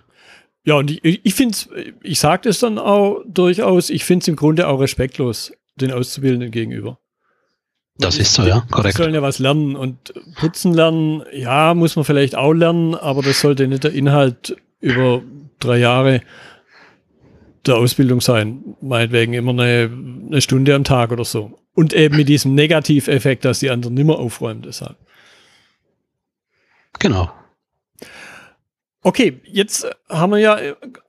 Ja, 0.63 0.75
und 0.75 0.91
ich, 1.03 1.21
ich 1.25 1.33
finde 1.33 1.53
es, 1.53 1.69
ich 2.03 2.19
sage 2.19 2.43
das 2.47 2.59
dann 2.59 2.77
auch 2.77 3.21
durchaus, 3.25 3.89
ich 3.89 4.05
finde 4.05 4.23
es 4.23 4.27
im 4.27 4.35
Grunde 4.35 4.67
auch 4.67 4.79
respektlos 4.79 5.51
den 5.75 5.91
Auszubildenden 5.91 6.51
gegenüber. 6.51 6.99
Das 7.99 8.17
ist 8.17 8.33
so, 8.33 8.43
ja, 8.43 8.65
korrekt. 8.71 8.97
Die 8.97 9.01
sollen 9.01 9.13
ja 9.13 9.21
was 9.21 9.39
lernen 9.39 9.75
und 9.75 10.13
putzen 10.35 10.73
lernen, 10.73 11.23
ja, 11.33 11.73
muss 11.73 11.97
man 11.97 12.05
vielleicht 12.05 12.35
auch 12.35 12.53
lernen, 12.53 12.95
aber 12.95 13.21
das 13.21 13.41
sollte 13.41 13.67
nicht 13.67 13.83
der 13.83 13.91
Inhalt 13.91 14.55
über 14.79 15.21
drei 15.59 15.79
Jahre 15.79 16.21
der 17.65 17.75
Ausbildung 17.75 18.21
sein. 18.21 18.63
Meinetwegen 18.81 19.33
immer 19.33 19.51
eine, 19.51 19.91
eine 20.27 20.41
Stunde 20.41 20.73
am 20.75 20.85
Tag 20.85 21.11
oder 21.11 21.25
so. 21.25 21.59
Und 21.75 21.93
eben 21.93 22.15
mit 22.15 22.29
diesem 22.29 22.55
Negativeffekt, 22.55 23.43
dass 23.43 23.59
die 23.59 23.69
anderen 23.69 23.95
nimmer 23.95 24.17
aufräumen, 24.17 24.61
deshalb. 24.61 24.95
Genau. 26.99 27.31
Okay, 29.01 29.41
jetzt 29.45 29.87
haben 30.09 30.31
wir 30.31 30.39
ja 30.39 30.57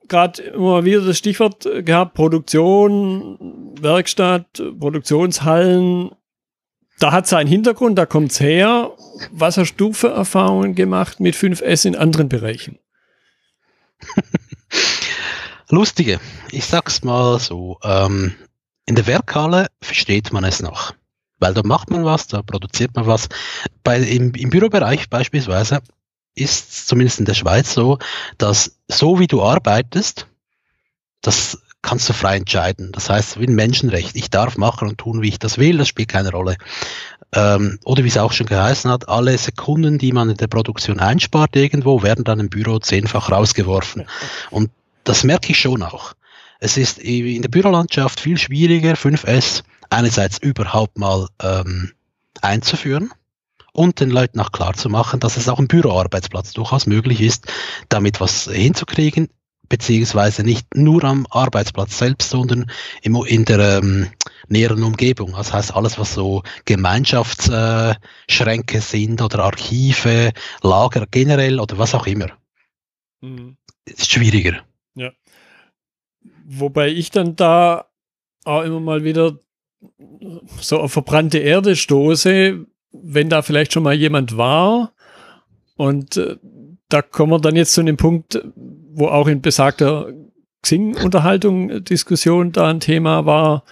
gerade 0.07 0.41
immer 0.43 0.83
wieder 0.83 1.01
das 1.01 1.17
Stichwort 1.17 1.67
gehabt, 1.85 2.13
Produktion, 2.13 3.73
Werkstatt, 3.79 4.61
Produktionshallen. 4.79 6.11
Da 7.01 7.11
hat 7.11 7.25
es 7.25 7.33
einen 7.33 7.49
Hintergrund, 7.49 7.97
da 7.97 8.05
kommt 8.05 8.31
es 8.31 8.39
her. 8.39 8.91
Was 9.31 9.57
hast 9.57 9.75
du 9.77 9.91
für 9.91 10.09
Erfahrungen 10.09 10.75
gemacht 10.75 11.19
mit 11.19 11.33
5S 11.35 11.87
in 11.87 11.95
anderen 11.95 12.29
Bereichen? 12.29 12.77
Lustige. 15.69 16.19
Ich 16.51 16.65
sag's 16.65 17.03
mal 17.03 17.39
so. 17.39 17.79
Ähm, 17.83 18.35
in 18.85 18.93
der 18.93 19.07
Werkhalle 19.07 19.65
versteht 19.81 20.31
man 20.31 20.43
es 20.43 20.61
noch. 20.61 20.93
Weil 21.39 21.55
da 21.55 21.63
macht 21.63 21.89
man 21.89 22.05
was, 22.05 22.27
da 22.27 22.43
produziert 22.43 22.95
man 22.95 23.07
was. 23.07 23.29
Bei, 23.83 23.99
im, 23.99 24.35
Im 24.35 24.51
Bürobereich 24.51 25.09
beispielsweise 25.09 25.81
ist 26.35 26.87
zumindest 26.87 27.17
in 27.17 27.25
der 27.25 27.33
Schweiz 27.33 27.73
so, 27.73 27.97
dass 28.37 28.77
so 28.87 29.17
wie 29.17 29.27
du 29.27 29.41
arbeitest, 29.41 30.27
das 31.21 31.57
kannst 31.81 32.07
du 32.09 32.13
frei 32.13 32.37
entscheiden. 32.37 32.91
Das 32.91 33.09
heißt, 33.09 33.39
wie 33.39 33.47
ein 33.47 33.55
Menschenrecht. 33.55 34.15
Ich 34.15 34.29
darf 34.29 34.57
machen 34.57 34.87
und 34.87 34.97
tun, 34.97 35.21
wie 35.21 35.29
ich 35.29 35.39
das 35.39 35.57
will, 35.57 35.77
das 35.77 35.87
spielt 35.87 36.09
keine 36.09 36.31
Rolle. 36.31 36.57
Ähm, 37.33 37.79
oder 37.85 38.03
wie 38.03 38.09
es 38.09 38.17
auch 38.17 38.33
schon 38.33 38.47
geheißen 38.47 38.91
hat, 38.91 39.09
alle 39.09 39.37
Sekunden, 39.37 39.97
die 39.97 40.11
man 40.11 40.29
in 40.29 40.37
der 40.37 40.47
Produktion 40.47 40.99
einspart 40.99 41.55
irgendwo, 41.55 42.03
werden 42.03 42.23
dann 42.23 42.39
im 42.39 42.49
Büro 42.49 42.79
zehnfach 42.79 43.31
rausgeworfen. 43.31 44.05
Und 44.49 44.69
das 45.03 45.23
merke 45.23 45.51
ich 45.51 45.59
schon 45.59 45.81
auch. 45.81 46.13
Es 46.59 46.77
ist 46.77 46.99
in 46.99 47.41
der 47.41 47.49
Bürolandschaft 47.49 48.19
viel 48.19 48.37
schwieriger, 48.37 48.93
5S 48.93 49.63
einerseits 49.89 50.37
überhaupt 50.37 50.97
mal 50.97 51.27
ähm, 51.41 51.91
einzuführen 52.41 53.11
und 53.73 53.99
den 53.99 54.11
Leuten 54.11 54.39
auch 54.39 54.51
klar 54.51 54.73
zu 54.73 54.89
machen, 54.89 55.19
dass 55.19 55.37
es 55.37 55.49
auch 55.49 55.59
im 55.59 55.67
Büroarbeitsplatz 55.67 56.53
durchaus 56.53 56.85
möglich 56.85 57.21
ist, 57.21 57.47
damit 57.89 58.19
was 58.19 58.45
hinzukriegen, 58.45 59.29
beziehungsweise 59.71 60.43
nicht 60.43 60.67
nur 60.75 61.03
am 61.05 61.25
Arbeitsplatz 61.29 61.97
selbst, 61.97 62.29
sondern 62.29 62.69
im, 63.01 63.15
in 63.25 63.45
der 63.45 63.79
ähm, 63.79 64.07
näheren 64.49 64.83
Umgebung. 64.83 65.31
Das 65.31 65.53
heißt, 65.53 65.73
alles, 65.73 65.97
was 65.97 66.13
so 66.13 66.43
Gemeinschaftsschränke 66.65 68.77
äh, 68.77 68.81
sind 68.81 69.21
oder 69.21 69.45
Archive, 69.45 70.33
Lager 70.61 71.07
generell 71.09 71.59
oder 71.59 71.77
was 71.77 71.95
auch 71.95 72.05
immer, 72.05 72.27
mhm. 73.21 73.55
ist 73.85 74.11
schwieriger. 74.11 74.57
Ja. 74.95 75.11
Wobei 76.45 76.89
ich 76.89 77.09
dann 77.09 77.37
da 77.37 77.85
auch 78.43 78.63
immer 78.63 78.81
mal 78.81 79.05
wieder 79.05 79.39
so 80.59 80.79
auf 80.79 80.91
verbrannte 80.91 81.37
Erde 81.37 81.77
stoße, 81.77 82.65
wenn 82.91 83.29
da 83.29 83.41
vielleicht 83.41 83.71
schon 83.71 83.83
mal 83.83 83.95
jemand 83.95 84.35
war 84.35 84.91
und 85.77 86.17
äh, 86.17 86.35
da 86.89 87.01
kommen 87.01 87.31
wir 87.31 87.39
dann 87.39 87.55
jetzt 87.55 87.73
zu 87.73 87.83
dem 87.83 87.97
Punkt, 87.97 88.43
wo 88.93 89.07
auch 89.07 89.27
in 89.27 89.41
besagter 89.41 90.11
Xing-Unterhaltung 90.61 91.69
äh, 91.69 91.81
Diskussion 91.81 92.51
da 92.51 92.69
ein 92.69 92.79
Thema 92.79 93.25
war, 93.25 93.63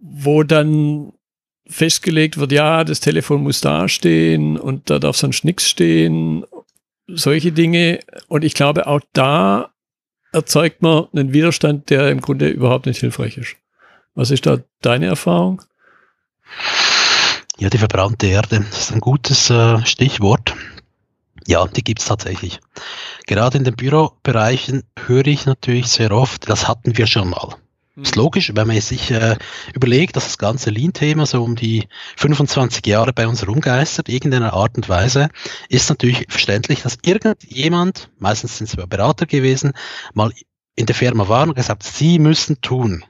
wo 0.00 0.42
dann 0.42 1.12
festgelegt 1.66 2.36
wird, 2.38 2.52
ja, 2.52 2.82
das 2.84 3.00
Telefon 3.00 3.42
muss 3.42 3.60
da 3.60 3.88
stehen 3.88 4.58
und 4.58 4.90
da 4.90 4.98
darf 4.98 5.16
sonst 5.16 5.44
nichts 5.44 5.68
stehen, 5.68 6.44
solche 7.06 7.52
Dinge. 7.52 8.00
Und 8.26 8.44
ich 8.44 8.54
glaube, 8.54 8.86
auch 8.86 9.00
da 9.12 9.70
erzeugt 10.32 10.82
man 10.82 11.06
einen 11.12 11.32
Widerstand, 11.32 11.90
der 11.90 12.10
im 12.10 12.20
Grunde 12.20 12.48
überhaupt 12.48 12.86
nicht 12.86 13.00
hilfreich 13.00 13.36
ist. 13.36 13.56
Was 14.14 14.30
ist 14.30 14.46
da 14.46 14.58
deine 14.80 15.06
Erfahrung? 15.06 15.62
Ja, 17.58 17.68
die 17.68 17.78
verbrannte 17.78 18.26
Erde 18.26 18.64
ist 18.70 18.92
ein 18.92 19.00
gutes 19.00 19.50
äh, 19.50 19.84
Stichwort. 19.84 20.54
Ja, 21.46 21.66
die 21.66 21.82
gibt 21.82 22.00
es 22.00 22.06
tatsächlich. 22.06 22.60
Gerade 23.26 23.58
in 23.58 23.64
den 23.64 23.76
Bürobereichen 23.76 24.84
höre 25.06 25.26
ich 25.26 25.46
natürlich 25.46 25.88
sehr 25.88 26.12
oft, 26.12 26.48
das 26.48 26.68
hatten 26.68 26.96
wir 26.96 27.06
schon 27.06 27.30
mal. 27.30 27.56
Das 27.96 28.10
ist 28.10 28.16
logisch, 28.16 28.52
wenn 28.54 28.66
man 28.66 28.80
sich 28.80 29.10
äh, 29.10 29.36
überlegt, 29.74 30.16
dass 30.16 30.24
das 30.24 30.38
ganze 30.38 30.70
Lean-Thema 30.70 31.26
so 31.26 31.42
um 31.42 31.54
die 31.54 31.86
25 32.16 32.86
Jahre 32.86 33.12
bei 33.12 33.26
uns 33.26 33.46
rumgeistert, 33.46 34.08
irgendeiner 34.08 34.54
Art 34.54 34.76
und 34.76 34.88
Weise, 34.88 35.28
ist 35.68 35.90
natürlich 35.90 36.24
verständlich, 36.28 36.82
dass 36.82 36.98
irgendjemand, 37.02 38.10
meistens 38.18 38.56
sind 38.56 38.68
es 38.72 38.76
Berater 38.88 39.26
gewesen, 39.26 39.72
mal 40.14 40.32
in 40.76 40.86
der 40.86 40.94
Firma 40.94 41.28
war 41.28 41.46
und 41.46 41.54
gesagt, 41.54 41.82
sie 41.82 42.18
müssen 42.18 42.60
tun. 42.62 43.04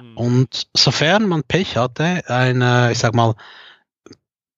Mhm. 0.00 0.16
Und 0.16 0.68
sofern 0.74 1.28
man 1.28 1.42
Pech 1.42 1.76
hatte, 1.76 2.22
eine, 2.28 2.92
ich 2.92 2.98
sag 2.98 3.14
mal, 3.14 3.34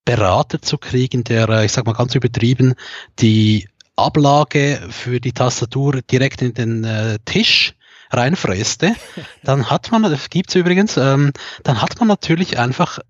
Berater 0.07 0.63
zu 0.63 0.79
kriegen, 0.79 1.25
der, 1.25 1.51
äh, 1.51 1.67
ich 1.67 1.73
sag 1.73 1.85
mal 1.85 1.93
ganz 1.93 2.15
übertrieben, 2.15 2.75
die 3.19 3.69
Ablage 3.97 4.81
für 4.89 5.21
die 5.21 5.33
Tastatur 5.33 6.01
direkt 6.01 6.41
in 6.41 6.55
den 6.55 6.85
äh, 6.85 7.19
Tisch 7.27 7.75
reinfräste, 8.11 8.95
dann 9.45 9.69
hat 9.69 9.91
man, 9.91 10.03
das 10.05 10.31
gibt's 10.31 10.55
übrigens, 10.55 10.97
ähm, 10.97 11.33
dann 11.65 11.83
hat 11.83 11.99
man 11.99 12.09
natürlich 12.09 12.59
einfach 12.59 13.01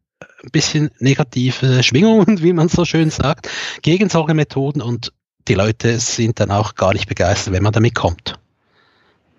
ein 0.43 0.51
bisschen 0.51 0.91
negative 0.99 1.83
Schwingungen, 1.83 2.43
wie 2.43 2.53
man 2.53 2.69
so 2.69 2.85
schön 2.85 3.11
sagt, 3.11 3.51
gegen 3.83 4.09
solche 4.09 4.35
Methoden 4.35 4.81
und 4.81 5.13
die 5.49 5.55
Leute 5.55 5.99
sind 6.01 6.41
dann 6.41 6.51
auch 6.51 6.75
gar 6.75 6.93
nicht 6.93 7.09
begeistert, 7.09 7.53
wenn 7.53 7.63
man 7.63 7.73
damit 7.73 7.95
kommt. 7.95 8.39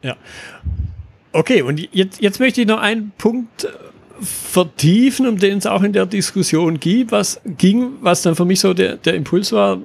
Ja. 0.03 0.15
Okay, 1.33 1.63
und 1.63 1.79
jetzt, 1.93 2.21
jetzt 2.21 2.39
möchte 2.39 2.61
ich 2.61 2.67
noch 2.67 2.79
einen 2.79 3.11
Punkt 3.17 3.67
vertiefen, 4.21 5.27
um 5.27 5.37
den 5.37 5.57
es 5.57 5.65
auch 5.65 5.83
in 5.83 5.93
der 5.93 6.05
Diskussion 6.05 6.79
ging, 6.79 7.11
was 7.11 7.39
ging, 7.45 7.93
was 8.01 8.21
dann 8.21 8.35
für 8.35 8.45
mich 8.45 8.59
so 8.59 8.73
der, 8.73 8.97
der 8.97 9.13
Impuls 9.15 9.51
war, 9.51 9.79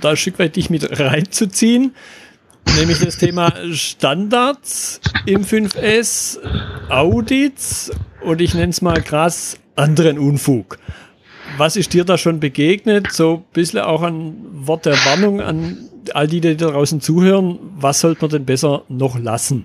da 0.00 0.10
ein 0.10 0.16
Stück 0.16 0.38
weit 0.38 0.56
dich 0.56 0.70
mit 0.70 0.98
reinzuziehen, 0.98 1.94
nämlich 2.78 2.98
das 3.00 3.16
Thema 3.16 3.52
Standards 3.72 5.00
im 5.24 5.44
5S, 5.44 6.38
Audits 6.88 7.90
und 8.22 8.40
ich 8.40 8.54
nenne 8.54 8.70
es 8.70 8.82
mal 8.82 9.02
krass 9.02 9.58
anderen 9.76 10.18
Unfug. 10.18 10.78
Was 11.58 11.76
ist 11.76 11.92
dir 11.92 12.04
da 12.04 12.18
schon 12.18 12.40
begegnet? 12.40 13.12
So 13.12 13.36
ein 13.36 13.52
bisschen 13.52 13.80
auch 13.80 14.02
ein 14.02 14.34
Wort 14.66 14.86
der 14.86 14.94
Warnung 15.04 15.40
an 15.40 15.88
all 16.12 16.26
die, 16.26 16.40
die 16.40 16.56
da 16.56 16.70
draußen 16.70 17.00
zuhören. 17.00 17.58
Was 17.76 18.00
sollte 18.00 18.22
man 18.22 18.30
denn 18.30 18.44
besser 18.44 18.82
noch 18.88 19.18
lassen? 19.18 19.64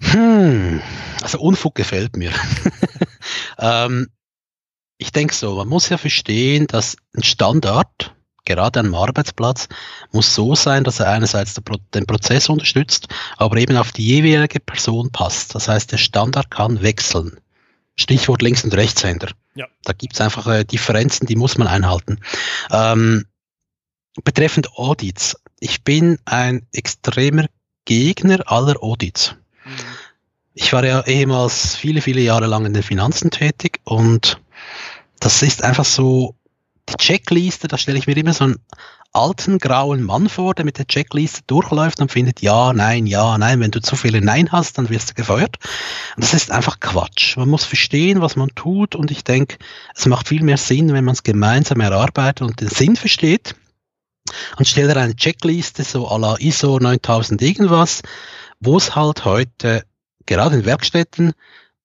Hm, 0.00 0.80
also 1.22 1.38
Unfug 1.40 1.74
gefällt 1.74 2.16
mir. 2.16 2.32
ähm, 3.58 4.08
ich 4.98 5.12
denke 5.12 5.34
so, 5.34 5.56
man 5.56 5.68
muss 5.68 5.88
ja 5.88 5.98
verstehen, 5.98 6.66
dass 6.66 6.96
ein 7.14 7.22
Standard, 7.22 8.14
gerade 8.44 8.80
am 8.80 8.94
Arbeitsplatz, 8.94 9.68
muss 10.12 10.34
so 10.34 10.54
sein, 10.54 10.84
dass 10.84 11.00
er 11.00 11.10
einerseits 11.10 11.60
den 11.94 12.06
Prozess 12.06 12.48
unterstützt, 12.48 13.08
aber 13.36 13.56
eben 13.56 13.76
auf 13.76 13.92
die 13.92 14.06
jeweilige 14.06 14.60
Person 14.60 15.10
passt. 15.10 15.54
Das 15.54 15.68
heißt, 15.68 15.92
der 15.92 15.98
Standard 15.98 16.50
kann 16.50 16.82
wechseln. 16.82 17.40
Stichwort 17.96 18.42
Links- 18.42 18.64
und 18.64 18.74
Rechtshänder. 18.74 19.30
Ja. 19.54 19.66
Da 19.82 19.92
gibt 19.92 20.14
es 20.14 20.20
einfach 20.20 20.46
äh, 20.46 20.64
Differenzen, 20.64 21.26
die 21.26 21.36
muss 21.36 21.56
man 21.56 21.66
einhalten. 21.66 22.20
Ähm, 22.70 23.24
betreffend 24.22 24.70
Audits. 24.76 25.36
Ich 25.60 25.82
bin 25.82 26.18
ein 26.26 26.66
extremer 26.72 27.46
Gegner 27.86 28.50
aller 28.50 28.82
Audits. 28.82 29.34
Ich 30.54 30.72
war 30.72 30.84
ja 30.84 31.02
ehemals 31.02 31.76
viele, 31.76 32.00
viele 32.00 32.20
Jahre 32.20 32.46
lang 32.46 32.64
in 32.64 32.74
den 32.74 32.82
Finanzen 32.82 33.30
tätig 33.30 33.80
und 33.84 34.40
das 35.20 35.42
ist 35.42 35.62
einfach 35.62 35.84
so, 35.84 36.34
die 36.88 36.96
Checkliste, 36.96 37.68
da 37.68 37.78
stelle 37.78 37.98
ich 37.98 38.06
mir 38.06 38.16
immer 38.16 38.32
so 38.32 38.44
einen 38.44 38.56
alten 39.12 39.58
grauen 39.58 40.02
Mann 40.02 40.28
vor, 40.28 40.54
der 40.54 40.64
mit 40.64 40.78
der 40.78 40.86
Checkliste 40.86 41.40
durchläuft 41.46 42.00
und 42.00 42.12
findet 42.12 42.42
ja, 42.42 42.72
nein, 42.72 43.06
ja, 43.06 43.38
nein. 43.38 43.60
Wenn 43.60 43.70
du 43.70 43.80
zu 43.80 43.96
viele 43.96 44.20
Nein 44.20 44.52
hast, 44.52 44.78
dann 44.78 44.90
wirst 44.90 45.10
du 45.10 45.14
gefeuert. 45.14 45.56
Und 46.16 46.22
das 46.22 46.34
ist 46.34 46.50
einfach 46.50 46.80
Quatsch. 46.80 47.36
Man 47.36 47.48
muss 47.48 47.64
verstehen, 47.64 48.20
was 48.20 48.36
man 48.36 48.54
tut 48.54 48.94
und 48.94 49.10
ich 49.10 49.24
denke, 49.24 49.56
es 49.94 50.06
macht 50.06 50.28
viel 50.28 50.42
mehr 50.42 50.58
Sinn, 50.58 50.92
wenn 50.92 51.04
man 51.04 51.14
es 51.14 51.22
gemeinsam 51.22 51.80
erarbeitet 51.80 52.42
und 52.42 52.60
den 52.60 52.68
Sinn 52.68 52.96
versteht. 52.96 53.56
Anstelle 54.56 54.96
eine 54.96 55.16
Checkliste 55.16 55.84
so 55.84 56.08
à 56.08 56.18
la 56.18 56.36
ISO 56.38 56.78
9000 56.78 57.40
irgendwas, 57.42 58.02
wo 58.60 58.76
es 58.76 58.94
halt 58.96 59.24
heute 59.24 59.84
gerade 60.26 60.56
in 60.56 60.64
Werkstätten 60.64 61.32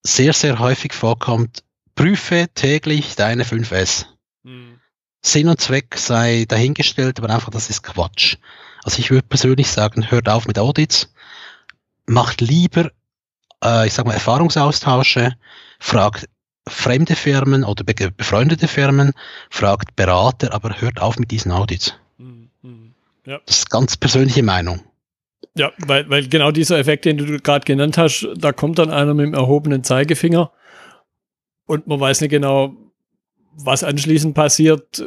sehr, 0.04 0.34
sehr 0.34 0.60
häufig 0.60 0.94
vorkommt, 0.94 1.64
prüfe 1.96 2.48
täglich 2.54 3.16
deine 3.16 3.44
5S. 3.44 4.06
Hm. 4.44 4.80
Sinn 5.22 5.48
und 5.48 5.62
Zweck 5.62 5.96
sei 5.98 6.46
dahingestellt, 6.48 7.20
aber 7.20 7.30
einfach, 7.30 7.52
das 7.52 7.70
ist 7.70 7.84
Quatsch. 7.84 8.38
Also 8.84 9.00
ich 9.00 9.12
würde 9.12 9.28
persönlich 9.28 9.70
sagen, 9.70 10.10
hört 10.10 10.28
auf 10.28 10.48
mit 10.48 10.58
Audits, 10.58 11.14
macht 12.08 12.42
lieber, 12.42 12.90
äh, 13.64 13.86
ich 13.86 13.94
sag 13.94 14.08
mal, 14.08 14.14
Erfahrungsaustausche, 14.14 15.36
fragt 15.80 16.28
fremde 16.68 17.16
Firmen 17.16 17.64
oder 17.64 17.84
befreundete 17.84 18.68
Firmen, 18.68 19.14
fragt 19.50 19.96
Berater, 19.96 20.54
aber 20.54 20.82
hört 20.82 21.00
auf 21.00 21.20
mit 21.20 21.30
diesen 21.30 21.52
Audits. 21.52 21.94
Hm, 22.18 22.50
hm. 22.62 22.94
Ja. 23.26 23.40
Das 23.46 23.60
ist 23.60 23.70
ganz 23.70 23.98
persönliche 23.98 24.42
Meinung. 24.42 24.84
Ja, 25.56 25.72
weil, 25.80 26.10
weil 26.10 26.28
genau 26.28 26.52
dieser 26.52 26.80
Effekt, 26.80 27.06
den 27.06 27.18
du 27.18 27.40
gerade 27.40 27.66
genannt 27.66 27.98
hast, 27.98 28.28
da 28.36 28.54
kommt 28.54 28.80
dann 28.80 28.90
einer 28.90 29.14
mit 29.14 29.26
dem 29.26 29.34
erhobenen 29.34 29.84
Zeigefinger 29.84 30.52
und 31.66 31.88
man 31.88 32.00
weiß 32.00 32.22
nicht 32.22 32.30
genau, 32.30 32.74
was 33.54 33.84
anschließend 33.84 34.34
passiert 34.34 35.04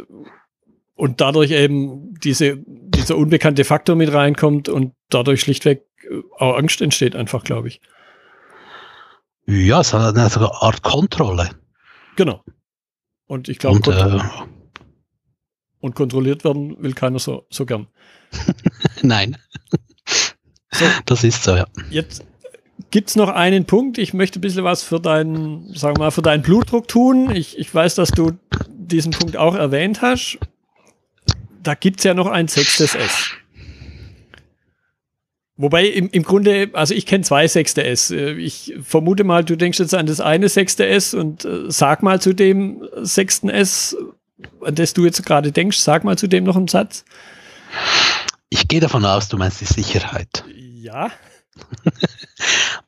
und 0.95 1.21
dadurch 1.21 1.51
eben 1.51 2.15
diese, 2.21 2.59
dieser 2.67 3.17
unbekannte 3.17 3.65
Faktor 3.65 3.97
mit 3.97 4.13
reinkommt 4.13 4.69
und 4.69 4.95
dadurch 5.09 5.41
schlichtweg 5.41 5.87
auch 6.37 6.57
Angst 6.57 6.83
entsteht 6.83 7.17
einfach, 7.17 7.43
glaube 7.45 7.69
ich. 7.69 7.81
Ja, 9.47 9.81
es 9.81 9.93
hat 9.93 10.17
eine 10.17 10.63
Art 10.63 10.83
Kontrolle. 10.83 11.51
Genau. 12.17 12.43
Und 13.27 13.49
ich 13.49 13.59
glaube, 13.59 13.77
und, 13.77 13.89
äh, 13.89 14.21
und 15.81 15.95
kontrolliert 15.95 16.45
werden 16.45 16.83
will 16.83 16.95
keiner 16.95 17.19
so, 17.19 17.47
so 17.51 17.67
gern. 17.67 17.89
Nein. 19.03 19.37
So, 20.75 20.85
das 21.07 21.25
ist 21.25 21.43
so, 21.45 21.57
ja. 21.57 21.67
Jetzt 21.91 22.25
gibt 22.91 23.09
es 23.09 23.17
noch 23.17 23.29
einen 23.29 23.65
Punkt. 23.65 23.99
Ich 23.99 24.15
möchte 24.15 24.39
ein 24.39 24.43
bisschen 24.43 24.65
was 24.65 24.83
für 24.83 25.01
deinen, 25.01 25.73
sagen 25.75 25.97
wir 25.97 26.05
mal, 26.05 26.11
für 26.11 26.23
deinen 26.23 26.43
Blutdruck 26.43 26.89
tun. 26.89 27.35
Ich, 27.35 27.59
ich 27.59 27.73
weiß, 27.73 27.95
dass 27.95 28.11
du 28.11 28.33
diesen 28.69 29.13
Punkt 29.13 29.37
auch 29.37 29.55
erwähnt 29.55 30.03
hast. 30.03 30.39
Da 31.63 31.75
gibt 31.75 32.01
es 32.01 32.05
ja 32.05 32.15
noch 32.15 32.27
ein 32.27 32.49
sechstes 32.49 32.95
S. 32.95 33.31
Wobei 35.57 35.87
im, 35.87 36.11
im 36.11 36.25
Grunde, 36.25 36.71
also 36.73 36.95
ich 36.95 37.07
kenne 37.07 37.23
zwei 37.23 37.47
sechste 37.47 37.85
S. 37.85 38.11
Ich 38.11 38.75
vermute 38.83 39.23
mal, 39.23 39.45
du 39.45 39.57
denkst 39.57 39.79
jetzt 39.79 39.95
an 39.95 40.07
das 40.07 40.21
eine 40.21 40.49
sechste 40.49 40.85
S 40.87 41.15
und 41.15 41.45
äh, 41.45 41.71
sag 41.71 42.03
mal 42.03 42.21
zu 42.21 42.33
dem 42.35 42.83
sechsten 43.03 43.49
S, 43.49 43.97
an 44.61 44.75
das 44.75 44.95
du 44.95 45.05
jetzt 45.05 45.25
gerade 45.25 45.53
denkst, 45.53 45.79
sag 45.79 46.03
mal 46.03 46.19
zu 46.19 46.27
dem 46.27 46.43
noch 46.43 46.57
einen 46.57 46.67
Satz. 46.67 47.05
Ich 48.51 48.67
gehe 48.67 48.81
davon 48.81 49.05
aus, 49.05 49.29
du 49.29 49.37
meinst 49.37 49.61
die 49.61 49.65
Sicherheit. 49.65 50.45
Ja. 50.85 51.11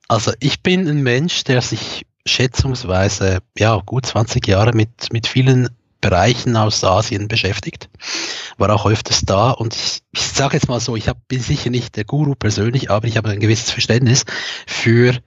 Also 0.06 0.32
ich 0.38 0.62
bin 0.62 0.86
ein 0.86 1.02
Mensch, 1.02 1.44
der 1.44 1.62
sich 1.62 2.04
schätzungsweise 2.26 3.38
ja 3.58 3.76
gut 3.84 4.04
20 4.04 4.46
Jahre 4.46 4.72
mit, 4.72 5.12
mit 5.12 5.26
vielen 5.26 5.70
Bereichen 6.02 6.56
aus 6.56 6.84
Asien 6.84 7.26
beschäftigt. 7.26 7.88
War 8.58 8.68
auch 8.68 8.84
öfters 8.84 9.22
da 9.22 9.50
und 9.50 9.74
ich, 9.74 10.02
ich 10.12 10.20
sage 10.20 10.58
jetzt 10.58 10.68
mal 10.68 10.78
so, 10.78 10.94
ich 10.94 11.08
hab, 11.08 11.26
bin 11.26 11.40
sicher 11.40 11.70
nicht 11.70 11.96
der 11.96 12.04
Guru 12.04 12.34
persönlich, 12.34 12.90
aber 12.90 13.08
ich 13.08 13.16
habe 13.16 13.30
ein 13.30 13.40
gewisses 13.40 13.70
Verständnis 13.70 14.26
für, 14.66 15.18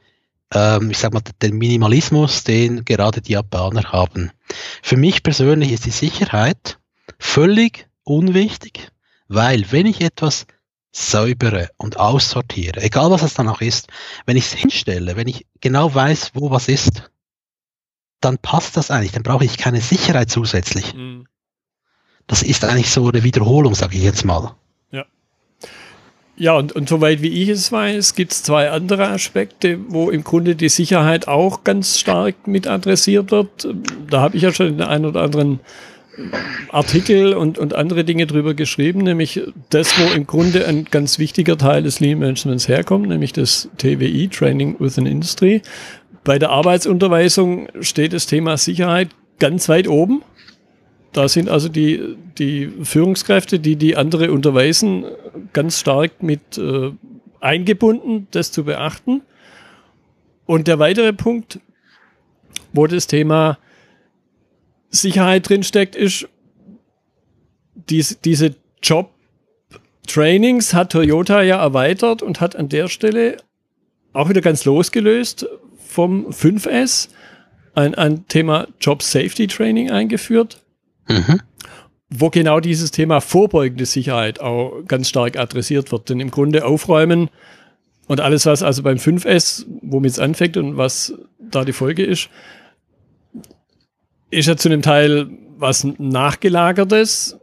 ähm, 0.53 0.91
ich 0.91 0.99
sag 0.99 1.11
mal, 1.11 1.23
den 1.41 1.57
Minimalismus, 1.57 2.43
den 2.43 2.85
gerade 2.85 3.21
die 3.21 3.31
Japaner 3.31 3.91
haben. 3.91 4.31
Für 4.83 4.95
mich 4.95 5.23
persönlich 5.23 5.71
ist 5.71 5.85
die 5.85 5.89
Sicherheit 5.89 6.77
völlig 7.17 7.87
unwichtig, 8.03 8.91
weil 9.27 9.71
wenn 9.71 9.87
ich 9.87 10.01
etwas 10.01 10.45
säubere 10.91 11.69
und 11.77 11.99
aussortiere, 11.99 12.81
egal 12.81 13.11
was 13.11 13.21
es 13.21 13.35
dann 13.35 13.47
auch 13.47 13.61
ist, 13.61 13.87
wenn 14.25 14.37
ich 14.37 14.45
es 14.45 14.53
hinstelle, 14.53 15.15
wenn 15.15 15.27
ich 15.27 15.45
genau 15.61 15.93
weiß, 15.93 16.31
wo 16.33 16.49
was 16.49 16.67
ist, 16.67 17.11
dann 18.21 18.37
passt 18.37 18.75
das 18.75 18.91
eigentlich, 18.91 19.11
dann 19.11 19.23
brauche 19.23 19.45
ich 19.45 19.57
keine 19.57 19.81
Sicherheit 19.81 20.29
zusätzlich. 20.29 20.93
Mhm. 20.93 21.27
Das 22.27 22.43
ist 22.43 22.63
eigentlich 22.63 22.91
so 22.91 23.07
eine 23.07 23.23
Wiederholung, 23.23 23.75
sage 23.75 23.97
ich 23.97 24.03
jetzt 24.03 24.25
mal. 24.25 24.55
Ja. 24.91 25.05
Ja, 26.35 26.53
und, 26.55 26.71
und 26.73 26.89
soweit 26.89 27.21
wie 27.21 27.41
ich 27.43 27.49
es 27.49 27.71
weiß, 27.71 28.15
gibt 28.15 28.33
es 28.33 28.43
zwei 28.43 28.69
andere 28.69 29.07
Aspekte, 29.09 29.79
wo 29.87 30.09
im 30.09 30.23
Grunde 30.23 30.55
die 30.55 30.69
Sicherheit 30.69 31.27
auch 31.27 31.63
ganz 31.63 31.99
stark 31.99 32.47
mit 32.47 32.67
adressiert 32.67 33.31
wird. 33.31 33.67
Da 34.09 34.21
habe 34.21 34.37
ich 34.37 34.43
ja 34.43 34.51
schon 34.51 34.67
in 34.67 34.77
der 34.77 34.89
einen 34.89 35.05
oder 35.05 35.21
anderen 35.21 35.59
Artikel 36.71 37.33
und, 37.33 37.57
und 37.57 37.73
andere 37.73 38.03
Dinge 38.03 38.27
drüber 38.27 38.53
geschrieben, 38.53 39.01
nämlich 39.01 39.41
das, 39.69 39.97
wo 39.99 40.13
im 40.13 40.27
Grunde 40.27 40.67
ein 40.67 40.85
ganz 40.85 41.19
wichtiger 41.19 41.57
Teil 41.57 41.83
des 41.83 41.99
Lean 41.99 42.19
Managements 42.19 42.67
herkommt, 42.67 43.07
nämlich 43.07 43.33
das 43.33 43.69
TWI, 43.77 44.27
Training 44.27 44.75
Within 44.79 45.05
Industry. 45.05 45.61
Bei 46.23 46.37
der 46.37 46.49
Arbeitsunterweisung 46.49 47.69
steht 47.81 48.13
das 48.13 48.25
Thema 48.25 48.57
Sicherheit 48.57 49.09
ganz 49.39 49.69
weit 49.69 49.87
oben. 49.87 50.21
Da 51.13 51.27
sind 51.27 51.49
also 51.49 51.69
die, 51.69 52.17
die 52.37 52.71
Führungskräfte, 52.83 53.59
die 53.59 53.77
die 53.77 53.95
andere 53.95 54.31
unterweisen, 54.31 55.05
ganz 55.53 55.79
stark 55.79 56.21
mit 56.21 56.57
äh, 56.57 56.91
eingebunden, 57.39 58.27
das 58.31 58.51
zu 58.51 58.65
beachten. 58.65 59.21
Und 60.45 60.67
der 60.67 60.79
weitere 60.79 61.13
Punkt, 61.13 61.59
wo 62.73 62.85
das 62.85 63.07
Thema 63.07 63.57
Sicherheit 64.89 65.47
drinsteckt, 65.47 65.95
ist, 65.95 66.27
dies, 67.89 68.19
diese 68.21 68.55
Job-Trainings 68.81 70.73
hat 70.73 70.91
Toyota 70.91 71.41
ja 71.41 71.61
erweitert 71.61 72.21
und 72.21 72.41
hat 72.41 72.55
an 72.55 72.69
der 72.69 72.87
Stelle 72.87 73.37
auch 74.13 74.29
wieder 74.29 74.41
ganz 74.41 74.65
losgelöst 74.65 75.47
vom 75.77 76.27
5S 76.29 77.09
ein, 77.75 77.95
ein 77.95 78.27
Thema 78.27 78.67
Job 78.79 79.01
Safety 79.01 79.47
Training 79.47 79.91
eingeführt, 79.91 80.61
mhm. 81.07 81.41
wo 82.09 82.29
genau 82.29 82.59
dieses 82.59 82.91
Thema 82.91 83.21
vorbeugende 83.21 83.85
Sicherheit 83.85 84.39
auch 84.39 84.83
ganz 84.87 85.09
stark 85.09 85.37
adressiert 85.37 85.91
wird. 85.91 86.09
Denn 86.09 86.19
im 86.19 86.31
Grunde 86.31 86.65
aufräumen 86.65 87.29
und 88.07 88.21
alles, 88.21 88.45
was 88.45 88.63
also 88.63 88.83
beim 88.83 88.97
5S, 88.97 89.65
womit 89.81 90.11
es 90.11 90.19
anfängt 90.19 90.57
und 90.57 90.77
was 90.77 91.13
da 91.39 91.63
die 91.63 91.73
Folge 91.73 92.03
ist, 92.03 92.29
ist 94.31 94.47
ja 94.47 94.55
zu 94.55 94.69
einem 94.69 94.81
Teil 94.81 95.29
was 95.57 95.83
nachgelagertes. 95.83 97.37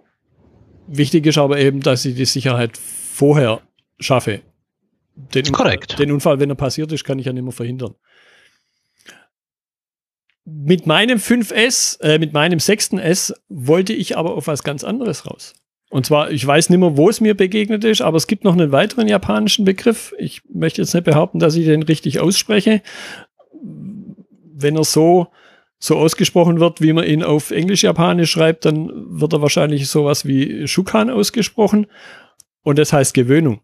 Wichtig 0.86 1.26
ist 1.26 1.38
aber 1.38 1.58
eben, 1.58 1.80
dass 1.80 2.04
ich 2.04 2.14
die 2.14 2.24
Sicherheit 2.24 2.76
vorher 2.76 3.60
schaffe. 3.98 4.40
Den, 5.14 5.50
Korrekt. 5.52 5.98
Den 5.98 6.12
Unfall, 6.12 6.38
wenn 6.40 6.50
er 6.50 6.56
passiert 6.56 6.92
ist, 6.92 7.04
kann 7.04 7.18
ich 7.18 7.26
ja 7.26 7.32
nicht 7.32 7.42
mehr 7.42 7.52
verhindern. 7.52 7.94
Mit 10.44 10.86
meinem 10.86 11.18
5S, 11.18 12.00
äh, 12.02 12.18
mit 12.18 12.32
meinem 12.32 12.58
6S 12.58 13.34
wollte 13.48 13.92
ich 13.92 14.16
aber 14.16 14.34
auf 14.34 14.46
was 14.46 14.62
ganz 14.62 14.84
anderes 14.84 15.26
raus. 15.26 15.54
Und 15.88 16.06
zwar, 16.06 16.30
ich 16.30 16.46
weiß 16.46 16.70
nicht 16.70 16.78
mehr, 16.78 16.96
wo 16.96 17.08
es 17.08 17.20
mir 17.20 17.34
begegnet 17.34 17.84
ist, 17.84 18.02
aber 18.02 18.16
es 18.16 18.26
gibt 18.26 18.44
noch 18.44 18.52
einen 18.52 18.72
weiteren 18.72 19.08
japanischen 19.08 19.64
Begriff. 19.64 20.14
Ich 20.18 20.42
möchte 20.52 20.82
jetzt 20.82 20.94
nicht 20.94 21.04
behaupten, 21.04 21.38
dass 21.38 21.56
ich 21.56 21.64
den 21.64 21.82
richtig 21.82 22.20
ausspreche. 22.20 22.82
Wenn 23.52 24.76
er 24.76 24.84
so 24.84 25.28
so 25.86 25.96
ausgesprochen 25.96 26.60
wird, 26.60 26.80
wie 26.80 26.92
man 26.92 27.06
ihn 27.06 27.22
auf 27.22 27.50
Englisch-Japanisch 27.50 28.30
schreibt, 28.30 28.64
dann 28.64 28.90
wird 29.20 29.32
er 29.32 29.42
wahrscheinlich 29.42 29.88
sowas 29.88 30.26
wie 30.26 30.66
Shukan 30.66 31.10
ausgesprochen. 31.10 31.86
Und 32.62 32.78
das 32.78 32.92
heißt 32.92 33.14
Gewöhnung. 33.14 33.60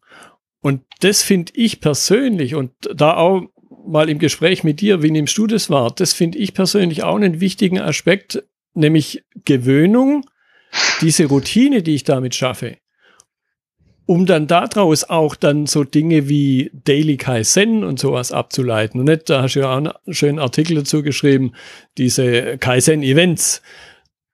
Und 0.61 0.83
das 1.01 1.23
finde 1.23 1.53
ich 1.57 1.81
persönlich 1.81 2.55
und 2.55 2.73
da 2.95 3.17
auch 3.17 3.43
mal 3.85 4.09
im 4.09 4.19
Gespräch 4.19 4.63
mit 4.63 4.81
dir, 4.81 5.03
wie 5.03 5.11
nimmst 5.11 5.37
du 5.37 5.47
das 5.47 5.69
wahr? 5.71 5.93
Das 5.95 6.13
finde 6.13 6.39
ich 6.39 6.55
persönlich 6.55 7.03
auch 7.03 7.17
einen 7.17 7.41
wichtigen 7.41 7.81
Aspekt, 7.81 8.45
nämlich 8.75 9.25
Gewöhnung, 9.45 10.25
diese 11.01 11.27
Routine, 11.27 11.83
die 11.83 11.97
ich 11.97 12.05
damit 12.05 12.35
schaffe, 12.35 12.77
um 14.07 14.27
dann 14.27 14.47
daraus 14.47 15.05
auch 15.05 15.37
dann 15.37 15.67
so 15.67 15.85
Dinge 15.85 16.29
wie 16.29 16.71
Daily 16.73 17.17
Kaizen 17.17 17.85
und 17.85 17.99
sowas 17.99 18.33
abzuleiten. 18.33 19.01
Und 19.01 19.07
nicht, 19.07 19.31
da 19.31 19.43
hast 19.43 19.55
du 19.55 19.61
ja 19.61 19.73
auch 19.73 19.77
einen 19.77 19.93
schönen 20.11 20.39
Artikel 20.39 20.77
dazu 20.77 21.03
geschrieben, 21.03 21.53
diese 21.99 22.59
Kaizen-Events 22.59 23.63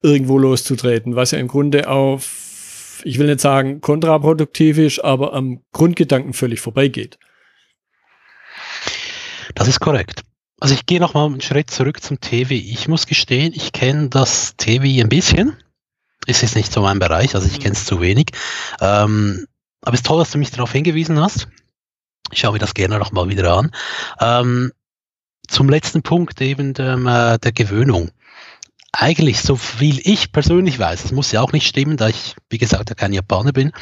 irgendwo 0.03 0.39
loszutreten, 0.39 1.17
was 1.17 1.33
ja 1.33 1.39
im 1.39 1.49
Grunde 1.49 1.89
auf, 1.89 3.03
ich 3.05 3.19
will 3.19 3.27
nicht 3.27 3.41
sagen 3.41 3.81
kontraproduktiv 3.81 4.79
ist, 4.79 5.01
aber 5.01 5.35
am 5.35 5.61
Grundgedanken 5.73 6.33
völlig 6.33 6.61
vorbeigeht. 6.61 7.19
Das 9.55 9.69
ist 9.69 9.81
korrekt. 9.81 10.23
Also 10.61 10.75
ich 10.75 10.87
gehe 10.87 11.01
noch 11.01 11.15
mal 11.15 11.27
einen 11.27 11.41
Schritt 11.41 11.71
zurück 11.71 12.03
zum 12.03 12.21
TV. 12.21 12.55
Ich 12.55 12.89
muss 12.89 13.07
gestehen, 13.07 13.53
ich 13.55 13.73
kenne 13.73 14.09
das 14.09 14.57
TV 14.57 15.03
ein 15.03 15.09
bisschen. 15.09 15.57
Es 16.27 16.43
ist 16.43 16.57
nicht 16.57 16.73
so 16.73 16.83
mein 16.83 16.99
Bereich, 16.99 17.35
also 17.35 17.47
ich 17.47 17.59
mhm. 17.59 17.63
kenne 17.63 17.75
es 17.75 17.85
zu 17.85 18.01
wenig. 18.01 18.31
Ähm, 18.81 19.47
aber 19.83 19.95
es 19.95 20.01
ist 20.01 20.07
toll, 20.07 20.19
dass 20.19 20.31
du 20.31 20.39
mich 20.39 20.51
darauf 20.51 20.73
hingewiesen 20.73 21.21
hast. 21.21 21.49
Ich 22.31 22.41
schaue 22.41 22.53
mir 22.53 22.59
das 22.59 22.75
gerne 22.75 22.99
noch 22.99 23.13
mal 23.13 23.29
wieder 23.29 23.57
an. 23.57 23.73
Ähm, 24.21 24.73
zum 25.47 25.69
letzten 25.69 26.03
Punkt 26.03 26.41
eben 26.41 26.75
der, 26.75 26.95
äh, 26.95 27.39
der 27.39 27.53
Gewöhnung. 27.53 28.11
Eigentlich, 28.93 29.41
so 29.41 29.57
viel 29.57 30.01
ich 30.03 30.33
persönlich 30.33 30.79
weiß, 30.79 31.03
das 31.03 31.13
muss 31.13 31.33
ja 31.33 31.41
auch 31.41 31.53
nicht 31.53 31.67
stimmen, 31.67 31.97
da 31.97 32.09
ich, 32.09 32.37
wie 32.51 32.59
gesagt, 32.59 32.89
ja 32.91 32.95
kein 32.95 33.13
Japaner 33.13 33.53
bin, 33.53 33.73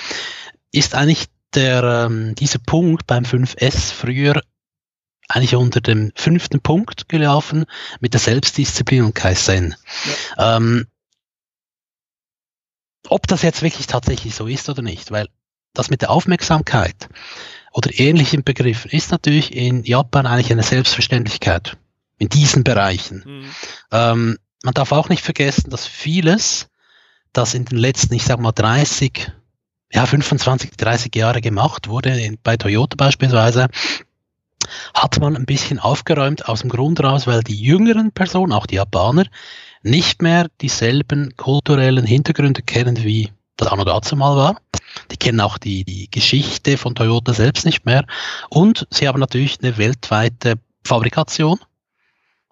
ist 0.72 0.94
eigentlich 0.94 1.26
der, 1.54 2.06
ähm, 2.06 2.34
dieser 2.34 2.58
Punkt 2.58 3.06
beim 3.06 3.24
5S 3.24 3.92
früher 3.92 4.42
eigentlich 5.28 5.56
unter 5.56 5.80
dem 5.80 6.12
fünften 6.14 6.60
Punkt 6.60 7.08
gelaufen 7.08 7.66
mit 8.00 8.12
der 8.14 8.20
Selbstdisziplin 8.20 9.04
und 9.04 9.14
Kaizen. 9.14 9.74
Ja. 10.36 10.56
Ähm, 10.56 10.86
ob 13.08 13.26
das 13.26 13.42
jetzt 13.42 13.62
wirklich 13.62 13.86
tatsächlich 13.86 14.34
so 14.34 14.46
ist 14.46 14.68
oder 14.68 14.82
nicht, 14.82 15.10
weil 15.10 15.28
das 15.78 15.90
mit 15.90 16.02
der 16.02 16.10
Aufmerksamkeit 16.10 17.08
oder 17.72 17.90
ähnlichen 17.98 18.42
Begriffen 18.42 18.90
ist 18.90 19.10
natürlich 19.10 19.54
in 19.54 19.84
Japan 19.84 20.26
eigentlich 20.26 20.50
eine 20.50 20.62
Selbstverständlichkeit 20.62 21.76
in 22.18 22.28
diesen 22.28 22.64
Bereichen. 22.64 23.22
Mhm. 23.26 23.44
Ähm, 23.92 24.38
man 24.62 24.74
darf 24.74 24.92
auch 24.92 25.08
nicht 25.08 25.22
vergessen, 25.22 25.70
dass 25.70 25.86
vieles, 25.86 26.68
das 27.32 27.54
in 27.54 27.66
den 27.66 27.78
letzten, 27.78 28.14
ich 28.14 28.24
sag 28.24 28.40
mal 28.40 28.52
30, 28.52 29.30
ja 29.92 30.06
25, 30.06 30.70
30 30.72 31.14
Jahre 31.14 31.40
gemacht 31.40 31.88
wurde, 31.88 32.18
in, 32.18 32.38
bei 32.42 32.56
Toyota 32.56 32.96
beispielsweise, 32.96 33.68
hat 34.94 35.20
man 35.20 35.36
ein 35.36 35.46
bisschen 35.46 35.78
aufgeräumt 35.78 36.48
aus 36.48 36.62
dem 36.62 36.70
Grund 36.70 37.00
raus, 37.02 37.26
weil 37.26 37.42
die 37.42 37.60
jüngeren 37.60 38.10
Personen, 38.10 38.52
auch 38.52 38.66
die 38.66 38.76
Japaner, 38.76 39.26
nicht 39.82 40.22
mehr 40.22 40.48
dieselben 40.60 41.36
kulturellen 41.36 42.04
Hintergründe 42.04 42.62
kennen 42.62 43.04
wie 43.04 43.30
das 43.56 43.68
auch 43.68 43.76
noch 43.76 43.84
dazu 43.84 44.16
mal 44.16 44.36
war. 44.36 44.60
Die 45.10 45.16
kennen 45.16 45.40
auch 45.40 45.58
die, 45.58 45.84
die 45.84 46.10
Geschichte 46.10 46.78
von 46.78 46.94
Toyota 46.94 47.32
selbst 47.32 47.64
nicht 47.64 47.84
mehr. 47.84 48.04
Und 48.48 48.86
sie 48.90 49.08
haben 49.08 49.20
natürlich 49.20 49.58
eine 49.62 49.76
weltweite 49.76 50.54
Fabrikation. 50.84 51.58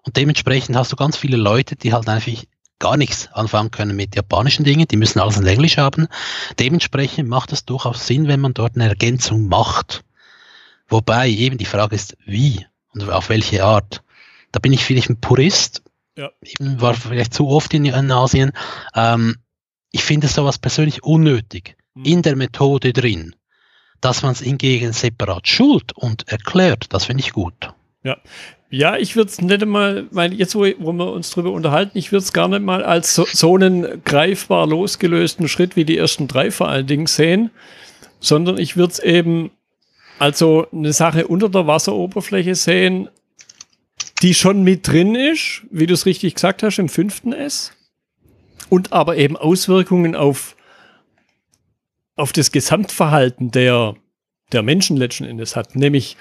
Und 0.03 0.17
dementsprechend 0.17 0.75
hast 0.75 0.91
du 0.91 0.95
ganz 0.95 1.17
viele 1.17 1.37
Leute, 1.37 1.75
die 1.75 1.93
halt 1.93 2.07
einfach 2.07 2.31
gar 2.79 2.97
nichts 2.97 3.29
anfangen 3.31 3.71
können 3.71 3.95
mit 3.95 4.15
japanischen 4.15 4.65
Dingen. 4.65 4.87
Die 4.87 4.97
müssen 4.97 5.19
alles 5.19 5.37
in 5.37 5.47
Englisch 5.47 5.77
haben. 5.77 6.07
Dementsprechend 6.59 7.29
macht 7.29 7.51
es 7.51 7.65
durchaus 7.65 8.05
Sinn, 8.05 8.27
wenn 8.27 8.41
man 8.41 8.53
dort 8.53 8.75
eine 8.75 8.87
Ergänzung 8.87 9.47
macht. 9.47 10.03
Wobei 10.87 11.29
eben 11.29 11.57
die 11.57 11.65
Frage 11.65 11.95
ist, 11.95 12.17
wie 12.25 12.65
und 12.93 13.09
auf 13.09 13.29
welche 13.29 13.63
Art. 13.63 14.03
Da 14.51 14.59
bin 14.59 14.73
ich 14.73 14.83
vielleicht 14.83 15.09
ein 15.09 15.19
Purist. 15.19 15.81
Ja. 16.17 16.29
Ich 16.41 16.55
war 16.59 16.93
vielleicht 16.93 17.33
zu 17.33 17.47
oft 17.47 17.73
in, 17.73 17.85
in 17.85 18.11
Asien. 18.11 18.51
Ähm, 18.93 19.37
ich 19.95 20.03
finde 20.03 20.27
sowas 20.27 20.57
persönlich 20.57 21.03
unnötig 21.03 21.77
mhm. 21.93 22.03
in 22.03 22.21
der 22.21 22.35
Methode 22.35 22.91
drin. 22.91 23.33
Dass 24.01 24.23
man 24.23 24.33
es 24.33 24.41
hingegen 24.41 24.91
separat 24.91 25.47
schult 25.47 25.93
und 25.93 26.27
erklärt, 26.27 26.87
das 26.93 27.05
finde 27.05 27.23
ich 27.23 27.31
gut. 27.31 27.53
Ja. 28.03 28.17
Ja, 28.69 28.97
ich 28.97 29.15
würde 29.15 29.31
es 29.31 29.39
nicht 29.39 29.63
einmal, 29.63 30.07
weil 30.11 30.33
jetzt, 30.33 30.53
wo, 30.53 30.65
wo 30.79 30.91
wir 30.91 31.13
uns 31.13 31.29
darüber 31.29 31.51
unterhalten, 31.51 31.97
ich 31.97 32.11
würde 32.11 32.23
es 32.23 32.33
gar 32.33 32.49
nicht 32.49 32.61
mal 32.61 32.83
als 32.83 33.15
so, 33.15 33.25
so, 33.31 33.55
einen 33.55 34.03
greifbar 34.03 34.67
losgelösten 34.67 35.47
Schritt 35.47 35.77
wie 35.77 35.85
die 35.85 35.97
ersten 35.97 36.27
drei 36.27 36.51
vor 36.51 36.67
allen 36.67 36.87
Dingen 36.87 37.07
sehen, 37.07 37.51
sondern 38.19 38.57
ich 38.57 38.75
würde 38.75 38.91
es 38.91 38.99
eben 38.99 39.51
also 40.19 40.67
eine 40.73 40.91
Sache 40.91 41.27
unter 41.27 41.47
der 41.47 41.67
Wasseroberfläche 41.67 42.55
sehen, 42.55 43.07
die 44.21 44.33
schon 44.33 44.63
mit 44.63 44.85
drin 44.87 45.15
ist, 45.15 45.61
wie 45.71 45.85
du 45.85 45.93
es 45.93 46.05
richtig 46.05 46.35
gesagt 46.35 46.63
hast, 46.63 46.79
im 46.79 46.89
fünften 46.89 47.31
S 47.31 47.71
und 48.69 48.93
aber 48.93 49.17
eben 49.17 49.37
Auswirkungen 49.37 50.15
auf, 50.15 50.55
auf 52.15 52.33
das 52.33 52.51
Gesamtverhalten 52.51 53.51
der, 53.51 53.95
der 54.51 54.63
Menschen 54.63 54.97
letzten 54.97 55.25
Endes 55.25 55.55
hat, 55.55 55.75
nämlich 55.75 56.17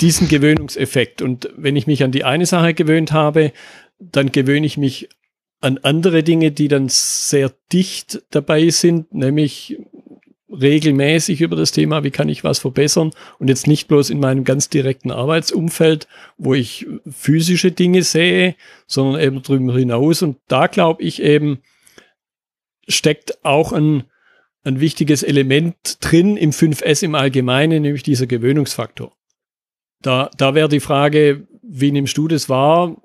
diesen 0.00 0.28
Gewöhnungseffekt. 0.28 1.22
Und 1.22 1.48
wenn 1.56 1.76
ich 1.76 1.86
mich 1.86 2.02
an 2.04 2.12
die 2.12 2.24
eine 2.24 2.46
Sache 2.46 2.74
gewöhnt 2.74 3.12
habe, 3.12 3.52
dann 3.98 4.32
gewöhne 4.32 4.66
ich 4.66 4.76
mich 4.76 5.08
an 5.60 5.78
andere 5.78 6.22
Dinge, 6.22 6.52
die 6.52 6.68
dann 6.68 6.88
sehr 6.88 7.52
dicht 7.72 8.22
dabei 8.30 8.70
sind, 8.70 9.12
nämlich 9.12 9.76
regelmäßig 10.50 11.40
über 11.40 11.56
das 11.56 11.72
Thema, 11.72 12.04
wie 12.04 12.10
kann 12.10 12.28
ich 12.28 12.42
was 12.44 12.58
verbessern 12.58 13.10
und 13.38 13.48
jetzt 13.48 13.66
nicht 13.66 13.86
bloß 13.88 14.10
in 14.10 14.20
meinem 14.20 14.44
ganz 14.44 14.68
direkten 14.68 15.10
Arbeitsumfeld, 15.10 16.08
wo 16.38 16.54
ich 16.54 16.86
physische 17.10 17.70
Dinge 17.70 18.02
sehe, 18.02 18.54
sondern 18.86 19.20
eben 19.20 19.42
drüber 19.42 19.76
hinaus. 19.76 20.22
Und 20.22 20.38
da 20.48 20.66
glaube 20.66 21.02
ich 21.02 21.22
eben, 21.22 21.58
steckt 22.88 23.44
auch 23.44 23.72
ein, 23.72 24.04
ein 24.64 24.80
wichtiges 24.80 25.22
Element 25.22 25.98
drin 26.00 26.36
im 26.36 26.50
5S 26.50 27.02
im 27.02 27.14
Allgemeinen, 27.14 27.82
nämlich 27.82 28.02
dieser 28.02 28.26
Gewöhnungsfaktor. 28.26 29.12
Da, 30.02 30.30
da 30.36 30.54
wäre 30.54 30.68
die 30.68 30.80
Frage, 30.80 31.46
wie 31.62 31.92
nimmst 31.92 32.16
du 32.16 32.28
das 32.28 32.48
wahr? 32.48 32.96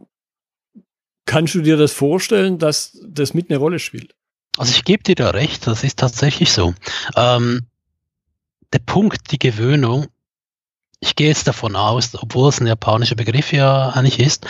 Kannst 1.25 1.55
du 1.55 1.61
dir 1.61 1.77
das 1.77 1.93
vorstellen, 1.93 2.59
dass 2.59 2.99
das 3.07 3.33
mit 3.33 3.49
eine 3.49 3.57
Rolle 3.57 3.79
spielt? 3.79 4.15
Also 4.57 4.71
ich 4.71 4.83
gebe 4.83 5.03
dir 5.03 5.15
da 5.15 5.31
recht, 5.31 5.65
das 5.67 5.83
ist 5.83 5.99
tatsächlich 5.99 6.51
so. 6.51 6.75
Ähm, 7.15 7.65
der 8.71 8.79
Punkt, 8.79 9.31
die 9.31 9.39
Gewöhnung, 9.39 10.07
ich 10.99 11.15
gehe 11.15 11.27
jetzt 11.27 11.47
davon 11.47 11.75
aus, 11.75 12.11
obwohl 12.15 12.49
es 12.49 12.61
ein 12.61 12.67
japanischer 12.67 13.15
Begriff 13.15 13.51
ja 13.51 13.89
eigentlich 13.89 14.19
ist, 14.19 14.45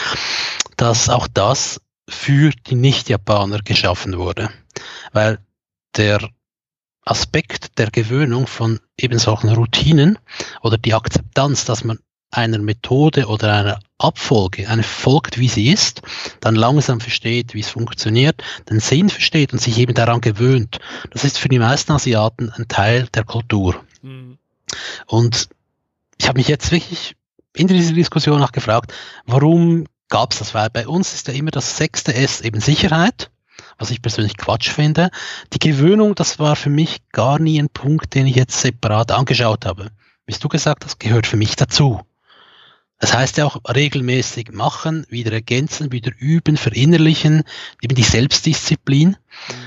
dass 0.77 1.09
auch 1.09 1.27
das 1.27 1.81
für 2.07 2.51
die 2.67 2.75
Nicht-Japaner 2.75 3.59
geschaffen 3.59 4.17
wurde. 4.17 4.49
Weil 5.13 5.39
der 5.95 6.29
Aspekt 7.05 7.77
der 7.77 7.91
Gewöhnung 7.91 8.47
von 8.47 8.79
eben 8.97 9.19
solchen 9.19 9.49
Routinen 9.49 10.19
oder 10.61 10.77
die 10.77 10.93
Akzeptanz, 10.93 11.65
dass 11.65 11.83
man 11.83 11.99
einer 12.31 12.57
Methode 12.57 13.27
oder 13.27 13.53
einer 13.53 13.79
Abfolge, 13.97 14.67
eine 14.67 14.83
folgt, 14.83 15.37
wie 15.37 15.47
sie 15.47 15.71
ist, 15.71 16.01
dann 16.39 16.55
langsam 16.55 16.99
versteht, 16.99 17.53
wie 17.53 17.59
es 17.59 17.69
funktioniert, 17.69 18.43
den 18.69 18.79
Sinn 18.79 19.09
versteht 19.09 19.53
und 19.53 19.59
sich 19.59 19.77
eben 19.77 19.93
daran 19.93 20.19
gewöhnt. 20.19 20.79
Das 21.11 21.23
ist 21.23 21.37
für 21.37 21.49
die 21.49 21.59
meisten 21.59 21.91
Asiaten 21.91 22.49
ein 22.49 22.67
Teil 22.67 23.07
der 23.13 23.23
Kultur. 23.23 23.83
Mhm. 24.01 24.37
Und 25.05 25.49
ich 26.17 26.27
habe 26.27 26.39
mich 26.39 26.47
jetzt 26.47 26.71
wirklich 26.71 27.15
in 27.55 27.67
dieser 27.67 27.93
Diskussion 27.93 28.41
auch 28.41 28.51
gefragt, 28.51 28.93
warum 29.25 29.85
gab 30.09 30.31
es 30.31 30.39
das? 30.39 30.53
Weil 30.53 30.69
bei 30.69 30.87
uns 30.87 31.13
ist 31.13 31.27
ja 31.27 31.33
immer 31.33 31.51
das 31.51 31.77
sechste 31.77 32.13
S 32.15 32.41
eben 32.41 32.59
Sicherheit, 32.59 33.29
was 33.77 33.91
ich 33.91 34.01
persönlich 34.01 34.37
Quatsch 34.37 34.69
finde. 34.69 35.09
Die 35.53 35.59
Gewöhnung, 35.59 36.15
das 36.15 36.39
war 36.39 36.55
für 36.55 36.69
mich 36.69 37.01
gar 37.11 37.39
nie 37.39 37.59
ein 37.61 37.69
Punkt, 37.69 38.13
den 38.13 38.27
ich 38.27 38.35
jetzt 38.35 38.59
separat 38.61 39.11
angeschaut 39.11 39.65
habe. 39.65 39.91
Wie 40.25 40.33
du 40.33 40.47
gesagt 40.47 40.85
hast, 40.85 40.99
gehört 40.99 41.27
für 41.27 41.37
mich 41.37 41.55
dazu. 41.55 42.01
Das 43.03 43.13
heißt 43.13 43.35
ja 43.37 43.45
auch 43.45 43.59
regelmäßig 43.67 44.53
machen, 44.53 45.05
wieder 45.09 45.33
ergänzen, 45.33 45.91
wieder 45.91 46.13
üben, 46.17 46.55
verinnerlichen, 46.55 47.43
eben 47.81 47.95
die 47.95 48.03
Selbstdisziplin. 48.03 49.09
Mhm. 49.09 49.17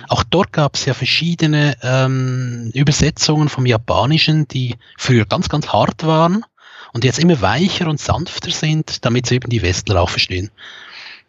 Auch 0.09 0.23
dort 0.23 0.55
gab 0.55 0.77
es 0.77 0.87
ja 0.87 0.95
verschiedene 0.95 1.77
ähm, 1.83 2.71
Übersetzungen 2.73 3.51
vom 3.51 3.67
Japanischen, 3.67 4.49
die 4.49 4.77
früher 4.97 5.27
ganz, 5.27 5.51
ganz 5.51 5.69
hart 5.69 6.07
waren 6.07 6.47
und 6.95 7.05
jetzt 7.05 7.19
immer 7.19 7.43
weicher 7.43 7.89
und 7.89 8.01
sanfter 8.01 8.51
sind, 8.51 9.05
damit 9.05 9.27
sie 9.27 9.35
eben 9.35 9.51
die 9.51 9.61
Westler 9.61 10.01
auch 10.01 10.09
verstehen. 10.09 10.51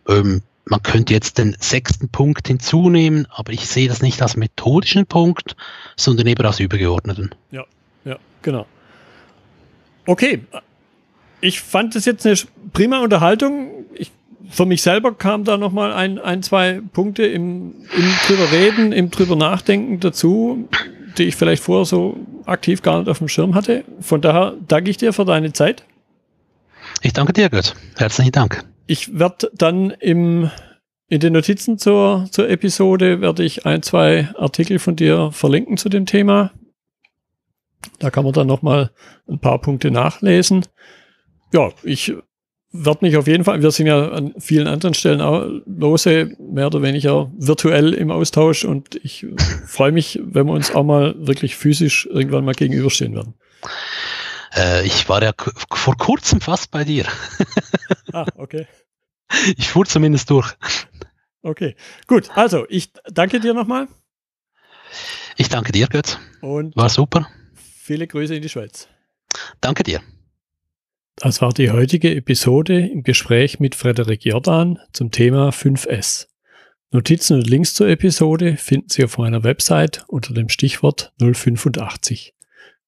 Ähm, 0.07 0.43
man 0.69 0.81
könnte 0.83 1.13
jetzt 1.13 1.37
den 1.37 1.55
sechsten 1.59 2.09
Punkt 2.09 2.47
hinzunehmen, 2.47 3.27
aber 3.29 3.53
ich 3.53 3.67
sehe 3.67 3.87
das 3.87 4.01
nicht 4.01 4.21
als 4.21 4.35
methodischen 4.35 5.05
Punkt, 5.05 5.55
sondern 5.95 6.27
eben 6.27 6.45
als 6.45 6.59
übergeordneten. 6.59 7.33
Ja, 7.51 7.65
ja, 8.05 8.17
genau. 8.41 8.65
Okay, 10.05 10.41
ich 11.41 11.61
fand 11.61 11.95
es 11.95 12.05
jetzt 12.05 12.25
eine 12.25 12.35
prima 12.73 12.99
Unterhaltung. 12.99 13.85
Ich, 13.93 14.11
für 14.49 14.65
mich 14.65 14.81
selber 14.81 15.13
kam 15.13 15.43
da 15.43 15.57
nochmal 15.57 15.93
ein, 15.93 16.19
ein, 16.19 16.43
zwei 16.43 16.81
Punkte 16.93 17.25
im, 17.25 17.73
im 17.95 18.13
drüber 18.25 18.51
reden, 18.51 18.91
im 18.91 19.11
drüber 19.11 19.35
nachdenken 19.35 19.99
dazu, 19.99 20.67
die 21.17 21.23
ich 21.23 21.35
vielleicht 21.35 21.63
vorher 21.63 21.85
so 21.85 22.17
aktiv 22.45 22.81
gar 22.81 22.99
nicht 22.99 23.09
auf 23.09 23.17
dem 23.19 23.27
Schirm 23.27 23.55
hatte. 23.55 23.83
Von 23.99 24.21
daher 24.21 24.53
danke 24.67 24.89
ich 24.89 24.97
dir 24.97 25.13
für 25.13 25.25
deine 25.25 25.53
Zeit. 25.53 25.83
Ich 27.01 27.13
danke 27.13 27.33
dir, 27.33 27.49
Götz. 27.49 27.75
Herzlichen 27.97 28.31
Dank. 28.31 28.63
Ich 28.87 29.19
werde 29.19 29.51
dann 29.53 29.91
im, 29.91 30.49
in 31.09 31.19
den 31.19 31.33
Notizen 31.33 31.77
zur, 31.77 32.27
zur 32.31 32.49
Episode 32.49 33.19
werde 33.19 33.43
ich 33.43 33.65
ein, 33.65 33.83
zwei 33.83 34.29
Artikel 34.37 34.79
von 34.79 34.95
dir 34.95 35.29
verlinken 35.33 35.75
zu 35.75 35.89
dem 35.89 36.05
Thema. 36.05 36.51
Da 37.99 38.09
kann 38.09 38.23
man 38.23 38.33
dann 38.33 38.47
nochmal 38.47 38.91
ein 39.27 39.39
paar 39.39 39.59
Punkte 39.59 39.91
nachlesen. 39.91 40.65
Ja, 41.53 41.71
ich 41.83 42.13
werde 42.71 43.05
mich 43.05 43.17
auf 43.17 43.27
jeden 43.27 43.43
Fall, 43.43 43.61
wir 43.61 43.71
sind 43.71 43.87
ja 43.87 44.09
an 44.09 44.33
vielen 44.39 44.67
anderen 44.67 44.93
Stellen 44.93 45.21
auch 45.21 45.45
lose, 45.65 46.35
mehr 46.39 46.67
oder 46.67 46.81
weniger 46.81 47.31
virtuell 47.37 47.93
im 47.93 48.11
Austausch 48.11 48.65
und 48.65 48.95
ich 49.03 49.25
freue 49.65 49.91
mich, 49.91 50.19
wenn 50.23 50.47
wir 50.47 50.53
uns 50.53 50.73
auch 50.73 50.83
mal 50.83 51.15
wirklich 51.17 51.55
physisch 51.55 52.07
irgendwann 52.11 52.45
mal 52.45 52.53
gegenüberstehen 52.53 53.15
werden. 53.15 53.33
Äh, 54.57 54.85
ich 54.85 55.07
war 55.07 55.21
ja 55.21 55.33
vor 55.71 55.95
kurzem 55.97 56.41
fast 56.41 56.71
bei 56.71 56.83
dir. 56.83 57.05
ah, 58.13 58.25
okay. 58.35 58.67
Ich 59.55 59.69
fuhr 59.69 59.85
zumindest 59.85 60.29
durch. 60.29 60.53
Okay, 61.41 61.75
gut. 62.07 62.29
Also, 62.35 62.65
ich 62.69 62.91
danke 63.05 63.39
dir 63.39 63.53
nochmal. 63.53 63.87
Ich 65.37 65.49
danke 65.49 65.71
dir, 65.71 65.87
Götz. 65.87 66.17
Und 66.41 66.75
war 66.75 66.89
super. 66.89 67.29
Viele 67.55 68.07
Grüße 68.07 68.35
in 68.35 68.41
die 68.41 68.49
Schweiz. 68.49 68.87
Danke 69.61 69.83
dir. 69.83 70.01
Das 71.15 71.41
war 71.41 71.53
die 71.53 71.71
heutige 71.71 72.15
Episode 72.15 72.79
im 72.79 73.03
Gespräch 73.03 73.59
mit 73.59 73.75
Frederik 73.75 74.25
Jordan 74.25 74.79
zum 74.93 75.11
Thema 75.11 75.49
5S. 75.49 76.27
Notizen 76.91 77.37
und 77.37 77.49
Links 77.49 77.73
zur 77.73 77.89
Episode 77.89 78.55
finden 78.57 78.89
Sie 78.89 79.03
auf 79.03 79.17
meiner 79.17 79.43
Website 79.43 80.05
unter 80.07 80.33
dem 80.33 80.47
Stichwort 80.47 81.13
085. 81.19 82.33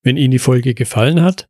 Wenn 0.03 0.15
Ihnen 0.15 0.31
die 0.31 0.39
Folge 0.39 0.73
gefallen 0.73 1.21
hat, 1.21 1.49